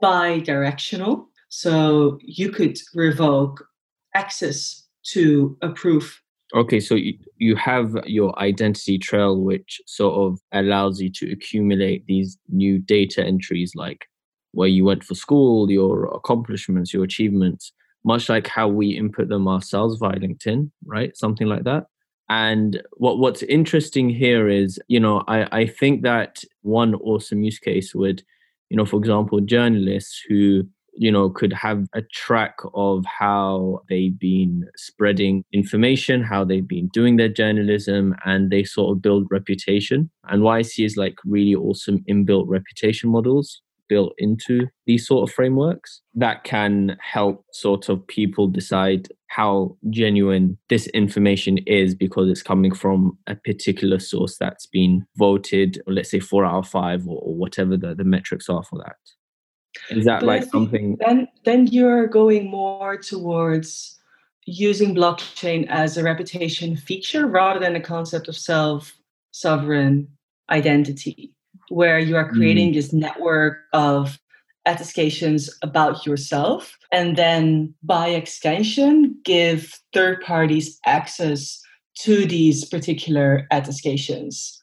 bi-directional, 0.00 1.28
so 1.48 2.18
you 2.22 2.50
could 2.50 2.78
revoke 2.94 3.64
access 4.14 4.86
to 5.04 5.56
a 5.60 5.68
proof 5.68 6.21
Okay, 6.54 6.80
so 6.80 6.94
you, 6.94 7.14
you 7.38 7.56
have 7.56 7.96
your 8.04 8.38
identity 8.38 8.98
trail, 8.98 9.40
which 9.40 9.80
sort 9.86 10.14
of 10.14 10.38
allows 10.52 11.00
you 11.00 11.10
to 11.12 11.32
accumulate 11.32 12.06
these 12.06 12.36
new 12.50 12.78
data 12.78 13.24
entries 13.24 13.72
like 13.74 14.06
where 14.52 14.68
you 14.68 14.84
went 14.84 15.02
for 15.02 15.14
school, 15.14 15.70
your 15.70 16.04
accomplishments, 16.14 16.92
your 16.92 17.04
achievements, 17.04 17.72
much 18.04 18.28
like 18.28 18.46
how 18.46 18.68
we 18.68 18.88
input 18.90 19.28
them 19.28 19.48
ourselves 19.48 19.96
via 19.98 20.16
LinkedIn, 20.18 20.70
right? 20.84 21.16
Something 21.16 21.46
like 21.46 21.64
that. 21.64 21.86
And 22.28 22.82
what 22.92 23.18
what's 23.18 23.42
interesting 23.44 24.10
here 24.10 24.48
is, 24.48 24.78
you 24.88 25.00
know, 25.00 25.24
I, 25.28 25.60
I 25.60 25.66
think 25.66 26.02
that 26.02 26.44
one 26.60 26.94
awesome 26.96 27.42
use 27.44 27.58
case 27.58 27.94
would, 27.94 28.22
you 28.68 28.76
know, 28.76 28.84
for 28.84 28.98
example, 28.98 29.40
journalists 29.40 30.22
who 30.28 30.64
you 30.94 31.10
know, 31.10 31.30
could 31.30 31.52
have 31.52 31.86
a 31.94 32.02
track 32.12 32.56
of 32.74 33.04
how 33.06 33.80
they've 33.88 34.18
been 34.18 34.66
spreading 34.76 35.44
information, 35.52 36.22
how 36.22 36.44
they've 36.44 36.68
been 36.68 36.88
doing 36.92 37.16
their 37.16 37.28
journalism, 37.28 38.14
and 38.24 38.50
they 38.50 38.64
sort 38.64 38.96
of 38.96 39.02
build 39.02 39.26
reputation. 39.30 40.10
And 40.24 40.46
I 40.46 40.62
see 40.62 40.84
is 40.84 40.96
like 40.96 41.16
really 41.24 41.54
awesome 41.54 42.04
inbuilt 42.08 42.44
reputation 42.48 43.10
models 43.10 43.62
built 43.88 44.14
into 44.16 44.66
these 44.86 45.06
sort 45.06 45.28
of 45.28 45.34
frameworks 45.34 46.00
that 46.14 46.44
can 46.44 46.96
help 47.02 47.44
sort 47.52 47.90
of 47.90 48.06
people 48.06 48.48
decide 48.48 49.06
how 49.26 49.76
genuine 49.90 50.56
this 50.70 50.86
information 50.88 51.58
is 51.66 51.94
because 51.94 52.30
it's 52.30 52.42
coming 52.42 52.74
from 52.74 53.18
a 53.26 53.34
particular 53.34 53.98
source 53.98 54.38
that's 54.38 54.66
been 54.66 55.04
voted, 55.16 55.80
let's 55.86 56.10
say 56.10 56.20
four 56.20 56.44
out 56.44 56.64
of 56.64 56.68
five 56.68 57.06
or, 57.06 57.20
or 57.22 57.34
whatever 57.34 57.76
the, 57.76 57.94
the 57.94 58.04
metrics 58.04 58.48
are 58.48 58.62
for 58.62 58.78
that. 58.78 58.96
Is 59.90 60.04
that 60.04 60.20
but 60.20 60.26
like 60.26 60.44
something? 60.44 60.96
Then, 61.04 61.28
then 61.44 61.66
you're 61.66 62.06
going 62.06 62.50
more 62.50 62.96
towards 62.96 63.98
using 64.44 64.94
blockchain 64.94 65.66
as 65.68 65.96
a 65.96 66.02
reputation 66.02 66.76
feature 66.76 67.26
rather 67.26 67.60
than 67.60 67.76
a 67.76 67.80
concept 67.80 68.28
of 68.28 68.36
self 68.36 68.92
sovereign 69.30 70.08
identity, 70.50 71.32
where 71.68 71.98
you 71.98 72.16
are 72.16 72.28
creating 72.28 72.70
mm. 72.70 72.74
this 72.74 72.92
network 72.92 73.58
of 73.72 74.18
attestations 74.66 75.50
about 75.62 76.06
yourself 76.06 76.78
and 76.92 77.16
then 77.16 77.74
by 77.82 78.08
extension 78.08 79.18
give 79.24 79.80
third 79.92 80.20
parties 80.20 80.78
access 80.86 81.60
to 81.96 82.26
these 82.26 82.64
particular 82.64 83.46
attestations 83.50 84.62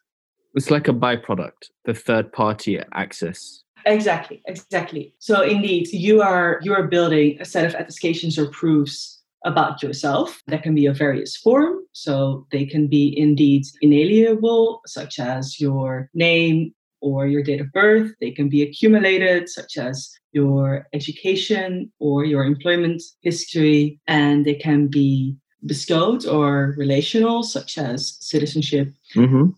it's 0.56 0.72
like 0.72 0.88
a 0.88 0.94
byproduct 0.94 1.70
the 1.84 1.94
third 1.94 2.32
party 2.32 2.80
access 2.94 3.64
Exactly, 3.86 4.42
exactly. 4.46 5.14
So 5.20 5.42
indeed, 5.42 5.88
you 5.92 6.22
are 6.22 6.60
you 6.64 6.74
are 6.74 6.88
building 6.88 7.38
a 7.40 7.46
set 7.46 7.66
of 7.66 7.74
attestations 7.76 8.38
or 8.38 8.48
proofs 8.48 9.20
about 9.46 9.82
yourself 9.82 10.42
that 10.48 10.64
can 10.64 10.76
be 10.76 10.86
of 10.86 10.98
various 10.98 11.36
form. 11.38 11.80
So 11.94 12.46
they 12.52 12.66
can 12.66 12.88
be 12.88 13.18
indeed 13.18 13.64
inalienable, 13.82 14.82
such 14.86 15.20
as 15.20 15.60
your 15.60 16.10
name 16.14 16.74
or 17.02 17.28
your 17.28 17.44
date 17.44 17.62
of 17.62 17.72
birth. 17.72 18.12
They 18.20 18.32
can 18.32 18.50
be 18.50 18.62
accumulated, 18.62 19.50
such 19.50 19.78
as 19.78 20.12
your 20.32 20.88
education 20.94 21.92
or 22.00 22.26
your 22.26 22.44
employment 22.44 23.02
history, 23.22 24.00
and 24.08 24.46
they 24.46 24.56
can 24.56 24.88
be 24.88 25.36
bestowed 25.66 26.26
or 26.26 26.76
relational, 26.78 27.44
such 27.44 27.78
as 27.78 28.18
citizenship. 28.20 28.94
Mm-hmm. 29.16 29.50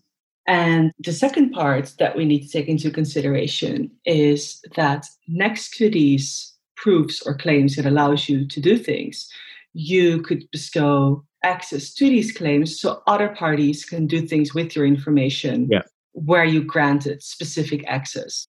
And 0.46 0.92
the 0.98 1.12
second 1.12 1.52
part 1.52 1.92
that 1.98 2.16
we 2.16 2.24
need 2.24 2.42
to 2.42 2.48
take 2.48 2.68
into 2.68 2.90
consideration 2.90 3.90
is 4.04 4.60
that 4.76 5.06
next 5.28 5.76
to 5.76 5.88
these 5.88 6.52
proofs 6.76 7.22
or 7.24 7.36
claims 7.36 7.76
that 7.76 7.86
allows 7.86 8.28
you 8.28 8.46
to 8.48 8.60
do 8.60 8.76
things, 8.76 9.28
you 9.72 10.20
could 10.22 10.50
bestow 10.50 11.24
access 11.44 11.94
to 11.94 12.08
these 12.08 12.32
claims 12.32 12.80
so 12.80 13.02
other 13.06 13.28
parties 13.28 13.84
can 13.84 14.06
do 14.06 14.26
things 14.26 14.54
with 14.54 14.74
your 14.76 14.86
information 14.86 15.68
yeah. 15.70 15.82
where 16.12 16.44
you 16.44 16.62
granted 16.62 17.22
specific 17.22 17.84
access. 17.86 18.46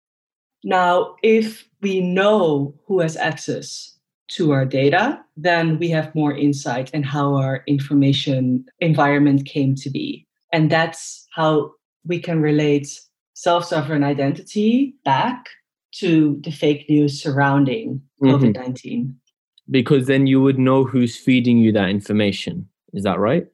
Now, 0.64 1.16
if 1.24 1.68
we 1.82 2.00
know 2.02 2.74
who 2.86 3.02
has 3.02 3.18
access 3.18 3.98
to 4.30 4.52
our 4.52 4.66
data, 4.66 5.20
then 5.36 5.78
we 5.78 5.90
have 5.90 6.16
more 6.16 6.36
insight 6.36 6.90
in 6.92 7.04
how 7.04 7.36
our 7.36 7.64
information 7.68 8.66
environment 8.80 9.46
came 9.46 9.76
to 9.76 9.90
be. 9.90 10.26
And 10.52 10.72
that's 10.72 11.28
how 11.34 11.72
we 12.06 12.20
can 12.20 12.42
relate 12.42 13.00
self 13.34 13.66
sovereign 13.66 14.04
identity 14.04 14.96
back 15.06 15.48
to 15.94 16.40
the 16.44 16.52
fake 16.52 16.90
news 16.90 17.22
surrounding 17.22 18.02
mm-hmm. 18.22 18.36
COVID 18.36 18.56
19. 18.56 19.16
Because 19.70 20.08
then 20.08 20.28
you 20.28 20.42
would 20.42 20.60
know 20.60 20.84
who's 20.84 21.16
feeding 21.16 21.58
you 21.58 21.72
that 21.72 21.90
information. 21.90 22.68
Is 22.94 23.04
that 23.04 23.20
right? 23.20 23.48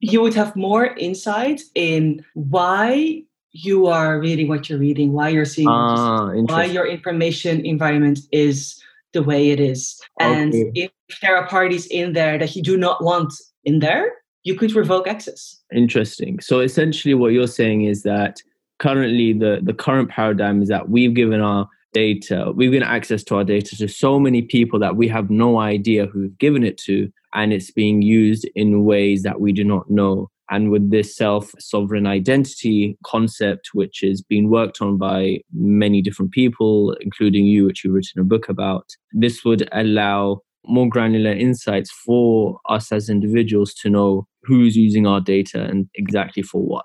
You 0.00 0.20
would 0.22 0.34
have 0.34 0.54
more 0.54 0.86
insight 0.96 1.62
in 1.74 2.24
why 2.34 3.22
you 3.52 3.86
are 3.86 4.20
reading 4.20 4.48
what 4.48 4.68
you're 4.68 4.78
reading, 4.78 5.12
why 5.12 5.30
you're 5.30 5.46
seeing, 5.46 5.68
ah, 5.68 6.30
why 6.32 6.64
your 6.64 6.86
information 6.86 7.64
environment 7.64 8.20
is 8.30 8.80
the 9.12 9.22
way 9.22 9.50
it 9.50 9.58
is. 9.58 10.00
And 10.20 10.54
okay. 10.54 10.90
if 11.08 11.20
there 11.20 11.36
are 11.36 11.48
parties 11.48 11.86
in 11.86 12.12
there 12.12 12.38
that 12.38 12.54
you 12.54 12.62
do 12.62 12.76
not 12.76 13.02
want 13.02 13.32
in 13.64 13.78
there, 13.78 14.12
you 14.46 14.54
could 14.54 14.74
revoke 14.76 15.08
access. 15.08 15.60
Interesting. 15.74 16.38
So 16.38 16.60
essentially, 16.60 17.14
what 17.14 17.32
you're 17.32 17.48
saying 17.48 17.82
is 17.82 18.04
that 18.04 18.40
currently 18.78 19.32
the, 19.32 19.58
the 19.60 19.74
current 19.74 20.08
paradigm 20.08 20.62
is 20.62 20.68
that 20.68 20.88
we've 20.88 21.14
given 21.14 21.40
our 21.40 21.68
data, 21.92 22.52
we've 22.54 22.70
given 22.70 22.86
access 22.86 23.24
to 23.24 23.36
our 23.36 23.44
data 23.44 23.76
to 23.76 23.88
so 23.88 24.20
many 24.20 24.42
people 24.42 24.78
that 24.78 24.94
we 24.94 25.08
have 25.08 25.30
no 25.30 25.58
idea 25.58 26.06
who've 26.06 26.38
given 26.38 26.62
it 26.62 26.78
to, 26.78 27.10
and 27.34 27.52
it's 27.52 27.72
being 27.72 28.02
used 28.02 28.48
in 28.54 28.84
ways 28.84 29.24
that 29.24 29.40
we 29.40 29.52
do 29.52 29.64
not 29.64 29.90
know. 29.90 30.30
And 30.48 30.70
with 30.70 30.92
this 30.92 31.16
self 31.16 31.50
sovereign 31.58 32.06
identity 32.06 32.96
concept, 33.04 33.70
which 33.72 34.04
is 34.04 34.22
being 34.22 34.48
worked 34.48 34.80
on 34.80 34.96
by 34.96 35.40
many 35.52 36.02
different 36.02 36.30
people, 36.30 36.96
including 37.00 37.46
you, 37.46 37.64
which 37.64 37.82
you've 37.82 37.94
written 37.94 38.20
a 38.20 38.24
book 38.24 38.48
about, 38.48 38.90
this 39.12 39.44
would 39.44 39.68
allow 39.72 40.42
more 40.66 40.88
granular 40.88 41.32
insights 41.32 41.90
for 41.90 42.58
us 42.68 42.92
as 42.92 43.08
individuals 43.08 43.74
to 43.74 43.90
know 43.90 44.26
who's 44.42 44.76
using 44.76 45.06
our 45.06 45.20
data 45.20 45.64
and 45.64 45.88
exactly 45.94 46.42
for 46.42 46.62
what. 46.62 46.84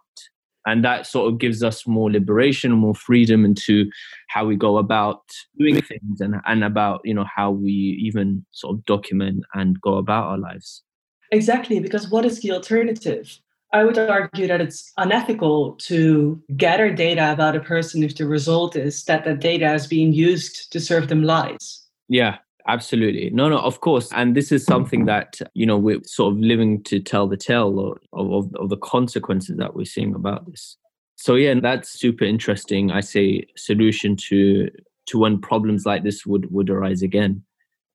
And 0.65 0.85
that 0.85 1.07
sort 1.07 1.31
of 1.31 1.39
gives 1.39 1.63
us 1.63 1.87
more 1.87 2.11
liberation 2.11 2.71
and 2.71 2.79
more 2.79 2.93
freedom 2.93 3.45
into 3.45 3.89
how 4.29 4.45
we 4.45 4.55
go 4.55 4.77
about 4.77 5.21
doing 5.57 5.81
things 5.81 6.21
and, 6.21 6.35
and 6.45 6.63
about 6.63 7.01
you 7.03 7.15
know 7.15 7.25
how 7.35 7.49
we 7.49 7.71
even 8.03 8.45
sort 8.51 8.77
of 8.77 8.85
document 8.85 9.43
and 9.55 9.81
go 9.81 9.95
about 9.95 10.25
our 10.25 10.37
lives. 10.37 10.83
Exactly 11.31 11.79
because 11.79 12.11
what 12.11 12.25
is 12.25 12.41
the 12.41 12.51
alternative? 12.51 13.39
I 13.73 13.85
would 13.85 13.97
argue 13.97 14.47
that 14.47 14.59
it's 14.61 14.91
unethical 14.97 15.75
to 15.75 16.43
gather 16.57 16.93
data 16.93 17.31
about 17.31 17.55
a 17.55 17.61
person 17.61 18.03
if 18.03 18.17
the 18.17 18.27
result 18.27 18.75
is 18.75 19.05
that 19.05 19.23
the 19.23 19.33
data 19.33 19.73
is 19.73 19.87
being 19.87 20.11
used 20.13 20.71
to 20.73 20.79
serve 20.79 21.07
them 21.07 21.23
lies. 21.23 21.87
Yeah 22.07 22.37
Absolutely. 22.67 23.29
No, 23.31 23.49
no, 23.49 23.59
of 23.59 23.81
course. 23.81 24.09
And 24.13 24.35
this 24.35 24.51
is 24.51 24.63
something 24.63 25.05
that, 25.05 25.39
you 25.53 25.65
know, 25.65 25.77
we're 25.77 26.03
sort 26.03 26.33
of 26.33 26.39
living 26.39 26.83
to 26.83 26.99
tell 26.99 27.27
the 27.27 27.37
tale 27.37 27.97
of, 28.13 28.53
of, 28.55 28.69
the 28.69 28.77
consequences 28.77 29.57
that 29.57 29.75
we're 29.75 29.85
seeing 29.85 30.13
about 30.13 30.49
this. 30.49 30.77
So 31.15 31.35
yeah, 31.35 31.55
that's 31.61 31.89
super 31.89 32.25
interesting. 32.25 32.91
I 32.91 33.01
say 33.01 33.45
solution 33.55 34.15
to 34.27 34.69
to 35.07 35.17
when 35.17 35.39
problems 35.39 35.85
like 35.85 36.03
this 36.03 36.25
would 36.25 36.51
would 36.51 36.69
arise 36.69 37.01
again. 37.01 37.43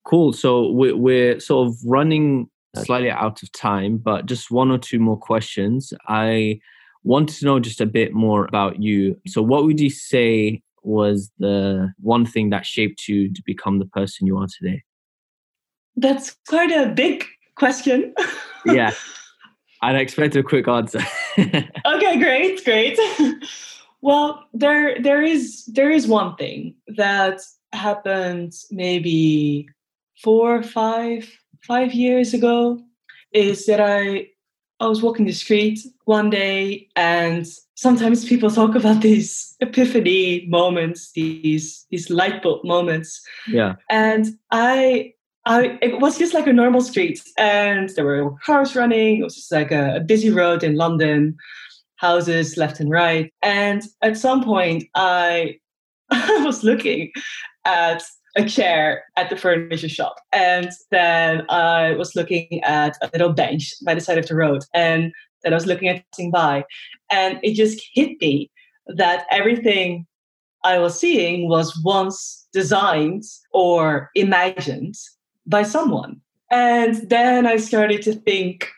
Cool. 0.04 0.32
So 0.32 0.70
we're, 0.70 0.96
we're 0.96 1.40
sort 1.40 1.68
of 1.68 1.76
running 1.84 2.48
slightly 2.76 3.10
out 3.10 3.42
of 3.42 3.50
time, 3.52 3.96
but 3.96 4.26
just 4.26 4.50
one 4.50 4.70
or 4.70 4.78
two 4.78 5.00
more 5.00 5.16
questions. 5.16 5.92
I 6.08 6.60
wanted 7.02 7.36
to 7.38 7.44
know 7.46 7.58
just 7.58 7.80
a 7.80 7.86
bit 7.86 8.12
more 8.12 8.44
about 8.44 8.82
you. 8.82 9.20
So 9.26 9.42
what 9.42 9.64
would 9.64 9.80
you 9.80 9.90
say 9.90 10.62
was 10.86 11.30
the 11.38 11.92
one 11.98 12.24
thing 12.24 12.50
that 12.50 12.64
shaped 12.64 13.08
you 13.08 13.32
to 13.32 13.42
become 13.44 13.78
the 13.78 13.86
person 13.86 14.26
you 14.26 14.38
are 14.38 14.46
today? 14.46 14.82
That's 15.96 16.36
quite 16.48 16.70
a 16.70 16.92
big 16.92 17.24
question. 17.56 18.14
yeah. 18.66 18.92
I'd 19.82 19.96
expect 19.96 20.36
a 20.36 20.42
quick 20.42 20.68
answer. 20.68 21.00
okay, 21.38 22.18
great, 22.18 22.64
great. 22.64 22.98
well, 24.00 24.44
there 24.54 25.00
there 25.02 25.22
is 25.22 25.66
there 25.66 25.90
is 25.90 26.06
one 26.06 26.34
thing 26.36 26.74
that 26.96 27.40
happened 27.72 28.54
maybe 28.70 29.68
four, 30.22 30.62
five, 30.62 31.30
five 31.62 31.92
years 31.92 32.32
ago 32.32 32.80
is 33.32 33.66
that 33.66 33.80
I 33.80 34.28
I 34.80 34.86
was 34.86 35.02
walking 35.02 35.26
the 35.26 35.32
street 35.32 35.80
one 36.04 36.30
day 36.30 36.88
and 36.96 37.46
sometimes 37.74 38.24
people 38.24 38.50
talk 38.50 38.74
about 38.74 39.00
these 39.00 39.54
epiphany 39.60 40.46
moments, 40.48 41.12
these 41.12 41.86
these 41.90 42.10
light 42.10 42.42
bulb 42.42 42.64
moments. 42.64 43.22
Yeah. 43.48 43.76
And 43.88 44.26
I 44.50 45.14
I 45.46 45.78
it 45.80 46.00
was 46.00 46.18
just 46.18 46.34
like 46.34 46.46
a 46.46 46.52
normal 46.52 46.82
street 46.82 47.22
and 47.38 47.88
there 47.90 48.04
were 48.04 48.32
cars 48.44 48.76
running. 48.76 49.20
It 49.20 49.24
was 49.24 49.36
just 49.36 49.52
like 49.52 49.72
a, 49.72 49.96
a 49.96 50.00
busy 50.00 50.30
road 50.30 50.62
in 50.62 50.76
London, 50.76 51.36
houses 51.96 52.56
left 52.56 52.80
and 52.80 52.90
right. 52.90 53.32
And 53.42 53.82
at 54.02 54.18
some 54.18 54.44
point 54.44 54.84
I 54.94 55.58
I 56.10 56.42
was 56.44 56.64
looking 56.64 57.12
at 57.64 58.02
a 58.36 58.44
chair 58.44 59.04
at 59.16 59.30
the 59.30 59.36
furniture 59.36 59.88
shop. 59.88 60.16
And 60.32 60.70
then 60.90 61.44
I 61.48 61.92
was 61.92 62.14
looking 62.14 62.62
at 62.62 62.96
a 63.02 63.10
little 63.12 63.32
bench 63.32 63.72
by 63.84 63.94
the 63.94 64.00
side 64.00 64.18
of 64.18 64.26
the 64.26 64.36
road. 64.36 64.62
And 64.74 65.12
then 65.42 65.52
I 65.52 65.56
was 65.56 65.66
looking 65.66 65.88
at 65.88 66.04
passing 66.12 66.30
by. 66.30 66.64
And 67.10 67.40
it 67.42 67.54
just 67.54 67.82
hit 67.94 68.20
me 68.20 68.50
that 68.86 69.26
everything 69.30 70.06
I 70.64 70.78
was 70.78 70.98
seeing 70.98 71.48
was 71.48 71.80
once 71.82 72.46
designed 72.52 73.24
or 73.52 74.10
imagined 74.14 74.96
by 75.46 75.62
someone. 75.62 76.20
And 76.50 77.08
then 77.08 77.46
I 77.46 77.56
started 77.56 78.02
to 78.02 78.14
think, 78.14 78.68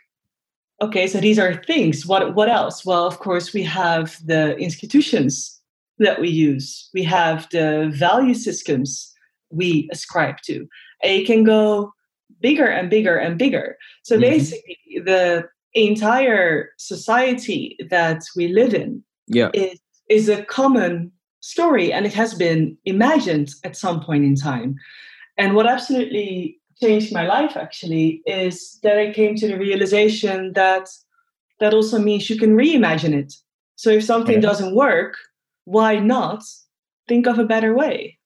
okay, 0.80 1.06
so 1.06 1.20
these 1.20 1.38
are 1.38 1.62
things. 1.64 2.06
What 2.06 2.34
what 2.34 2.48
else? 2.48 2.84
Well, 2.84 3.06
of 3.06 3.18
course, 3.18 3.52
we 3.52 3.62
have 3.64 4.16
the 4.24 4.56
institutions 4.56 5.60
that 5.98 6.20
we 6.20 6.28
use. 6.28 6.88
We 6.94 7.02
have 7.04 7.48
the 7.50 7.90
value 7.92 8.34
systems 8.34 9.07
we 9.50 9.88
ascribe 9.92 10.40
to. 10.44 10.66
It 11.02 11.26
can 11.26 11.44
go 11.44 11.92
bigger 12.40 12.66
and 12.66 12.90
bigger 12.90 13.16
and 13.16 13.38
bigger. 13.38 13.76
So 14.02 14.14
mm-hmm. 14.14 14.22
basically, 14.22 14.78
the 15.04 15.48
entire 15.74 16.70
society 16.78 17.76
that 17.90 18.22
we 18.36 18.48
live 18.48 18.74
in 18.74 19.02
yeah. 19.26 19.50
is, 19.54 19.78
is 20.08 20.28
a 20.28 20.44
common 20.44 21.12
story 21.40 21.92
and 21.92 22.06
it 22.06 22.14
has 22.14 22.34
been 22.34 22.76
imagined 22.84 23.50
at 23.64 23.76
some 23.76 24.00
point 24.00 24.24
in 24.24 24.34
time. 24.34 24.76
And 25.36 25.54
what 25.54 25.66
absolutely 25.66 26.58
changed 26.80 27.12
my 27.12 27.26
life 27.26 27.56
actually 27.56 28.22
is 28.26 28.78
that 28.82 28.98
I 28.98 29.12
came 29.12 29.34
to 29.36 29.48
the 29.48 29.58
realization 29.58 30.52
that 30.54 30.88
that 31.60 31.74
also 31.74 31.98
means 31.98 32.30
you 32.30 32.38
can 32.38 32.56
reimagine 32.56 33.14
it. 33.14 33.34
So 33.76 33.90
if 33.90 34.04
something 34.04 34.40
doesn't 34.40 34.74
work, 34.74 35.16
why 35.64 35.98
not 35.98 36.42
think 37.08 37.26
of 37.26 37.38
a 37.38 37.44
better 37.44 37.74
way? 37.74 38.18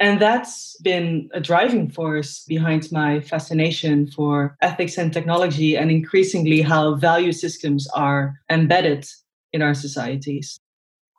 And 0.00 0.20
that's 0.20 0.76
been 0.82 1.28
a 1.32 1.40
driving 1.40 1.88
force 1.88 2.44
behind 2.48 2.90
my 2.90 3.20
fascination 3.20 4.08
for 4.08 4.56
ethics 4.60 4.98
and 4.98 5.12
technology, 5.12 5.76
and 5.76 5.90
increasingly 5.90 6.62
how 6.62 6.96
value 6.96 7.32
systems 7.32 7.86
are 7.94 8.34
embedded 8.50 9.06
in 9.52 9.62
our 9.62 9.74
societies. 9.74 10.58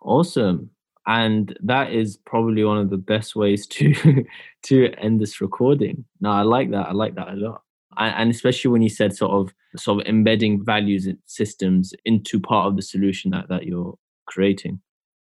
Awesome. 0.02 0.70
And 1.08 1.58
that 1.64 1.92
is 1.94 2.18
probably 2.26 2.64
one 2.64 2.78
of 2.78 2.90
the 2.90 2.98
best 2.98 3.36
ways 3.36 3.66
to 3.68 4.26
to 4.64 4.92
end 4.98 5.22
this 5.22 5.40
recording. 5.40 6.04
No, 6.20 6.32
I 6.32 6.42
like 6.42 6.72
that. 6.72 6.88
I 6.88 6.92
like 6.92 7.16
that 7.16 7.30
a 7.30 7.36
lot. 7.36 7.62
And 7.98 8.30
especially 8.30 8.72
when 8.72 8.82
you 8.82 8.90
said 8.90 9.16
sort 9.16 9.32
of 9.32 9.54
sort 9.78 10.02
of 10.02 10.08
embedding 10.08 10.66
values 10.66 11.06
and 11.06 11.18
systems 11.28 11.94
into 12.04 12.40
part 12.40 12.68
of 12.68 12.76
the 12.76 12.82
solution 12.82 13.32
that, 13.32 13.48
that 13.48 13.66
you're 13.66 13.98
creating. 14.26 14.82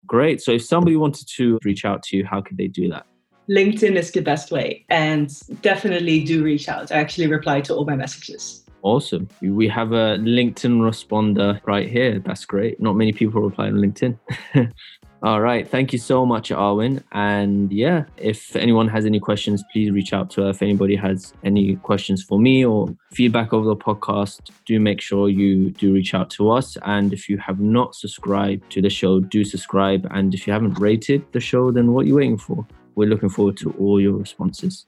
Great. 0.06 0.40
So 0.40 0.52
if 0.52 0.64
somebody 0.64 0.96
wanted 0.96 1.28
to 1.36 1.58
reach 1.64 1.84
out 1.84 2.02
to 2.04 2.16
you, 2.16 2.24
how 2.24 2.40
could 2.40 2.56
they 2.56 2.66
do 2.66 2.88
that? 2.88 3.06
LinkedIn 3.50 3.96
is 3.96 4.10
the 4.12 4.20
best 4.20 4.50
way. 4.50 4.84
And 4.88 5.32
definitely 5.62 6.24
do 6.24 6.42
reach 6.42 6.68
out. 6.68 6.92
I 6.92 6.96
actually 6.96 7.26
reply 7.26 7.60
to 7.62 7.74
all 7.74 7.84
my 7.84 7.96
messages. 7.96 8.64
Awesome. 8.82 9.28
We 9.40 9.68
have 9.68 9.92
a 9.92 10.18
LinkedIn 10.18 10.78
responder 10.80 11.60
right 11.66 11.88
here. 11.88 12.20
That's 12.20 12.44
great. 12.44 12.80
Not 12.80 12.94
many 12.94 13.12
people 13.12 13.42
reply 13.42 13.66
on 13.66 13.74
LinkedIn. 13.74 14.16
All 15.20 15.40
right. 15.40 15.68
Thank 15.68 15.92
you 15.92 15.98
so 15.98 16.24
much, 16.24 16.50
Arwen. 16.50 17.02
And 17.10 17.72
yeah, 17.72 18.04
if 18.18 18.54
anyone 18.54 18.86
has 18.86 19.04
any 19.04 19.18
questions, 19.18 19.64
please 19.72 19.90
reach 19.90 20.12
out 20.12 20.30
to 20.30 20.42
her. 20.42 20.50
If 20.50 20.62
anybody 20.62 20.94
has 20.94 21.32
any 21.42 21.74
questions 21.74 22.22
for 22.22 22.38
me 22.38 22.64
or 22.64 22.96
feedback 23.12 23.52
over 23.52 23.66
the 23.66 23.74
podcast, 23.74 24.52
do 24.64 24.78
make 24.78 25.00
sure 25.00 25.28
you 25.28 25.70
do 25.70 25.92
reach 25.92 26.14
out 26.14 26.30
to 26.30 26.52
us. 26.52 26.76
And 26.82 27.12
if 27.12 27.28
you 27.28 27.36
have 27.38 27.58
not 27.58 27.96
subscribed 27.96 28.70
to 28.70 28.80
the 28.80 28.90
show, 28.90 29.18
do 29.18 29.42
subscribe. 29.44 30.06
And 30.12 30.34
if 30.34 30.46
you 30.46 30.52
haven't 30.52 30.78
rated 30.78 31.24
the 31.32 31.40
show, 31.40 31.72
then 31.72 31.92
what 31.92 32.04
are 32.04 32.08
you 32.08 32.14
waiting 32.14 32.38
for? 32.38 32.64
We're 32.98 33.08
looking 33.08 33.28
forward 33.28 33.56
to 33.56 33.70
all 33.78 34.00
your 34.00 34.14
responses. 34.14 34.86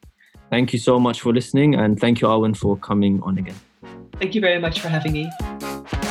Thank 0.50 0.72
you 0.72 0.80
so 0.80 0.98
much 0.98 1.20
for 1.20 1.32
listening, 1.32 1.76
and 1.76 1.98
thank 1.98 2.20
you, 2.20 2.26
Arwen, 2.26 2.56
for 2.56 2.76
coming 2.76 3.22
on 3.22 3.38
again. 3.38 3.54
Thank 4.14 4.34
you 4.34 4.40
very 4.40 4.58
much 4.58 4.80
for 4.80 4.88
having 4.88 5.12
me. 5.12 6.09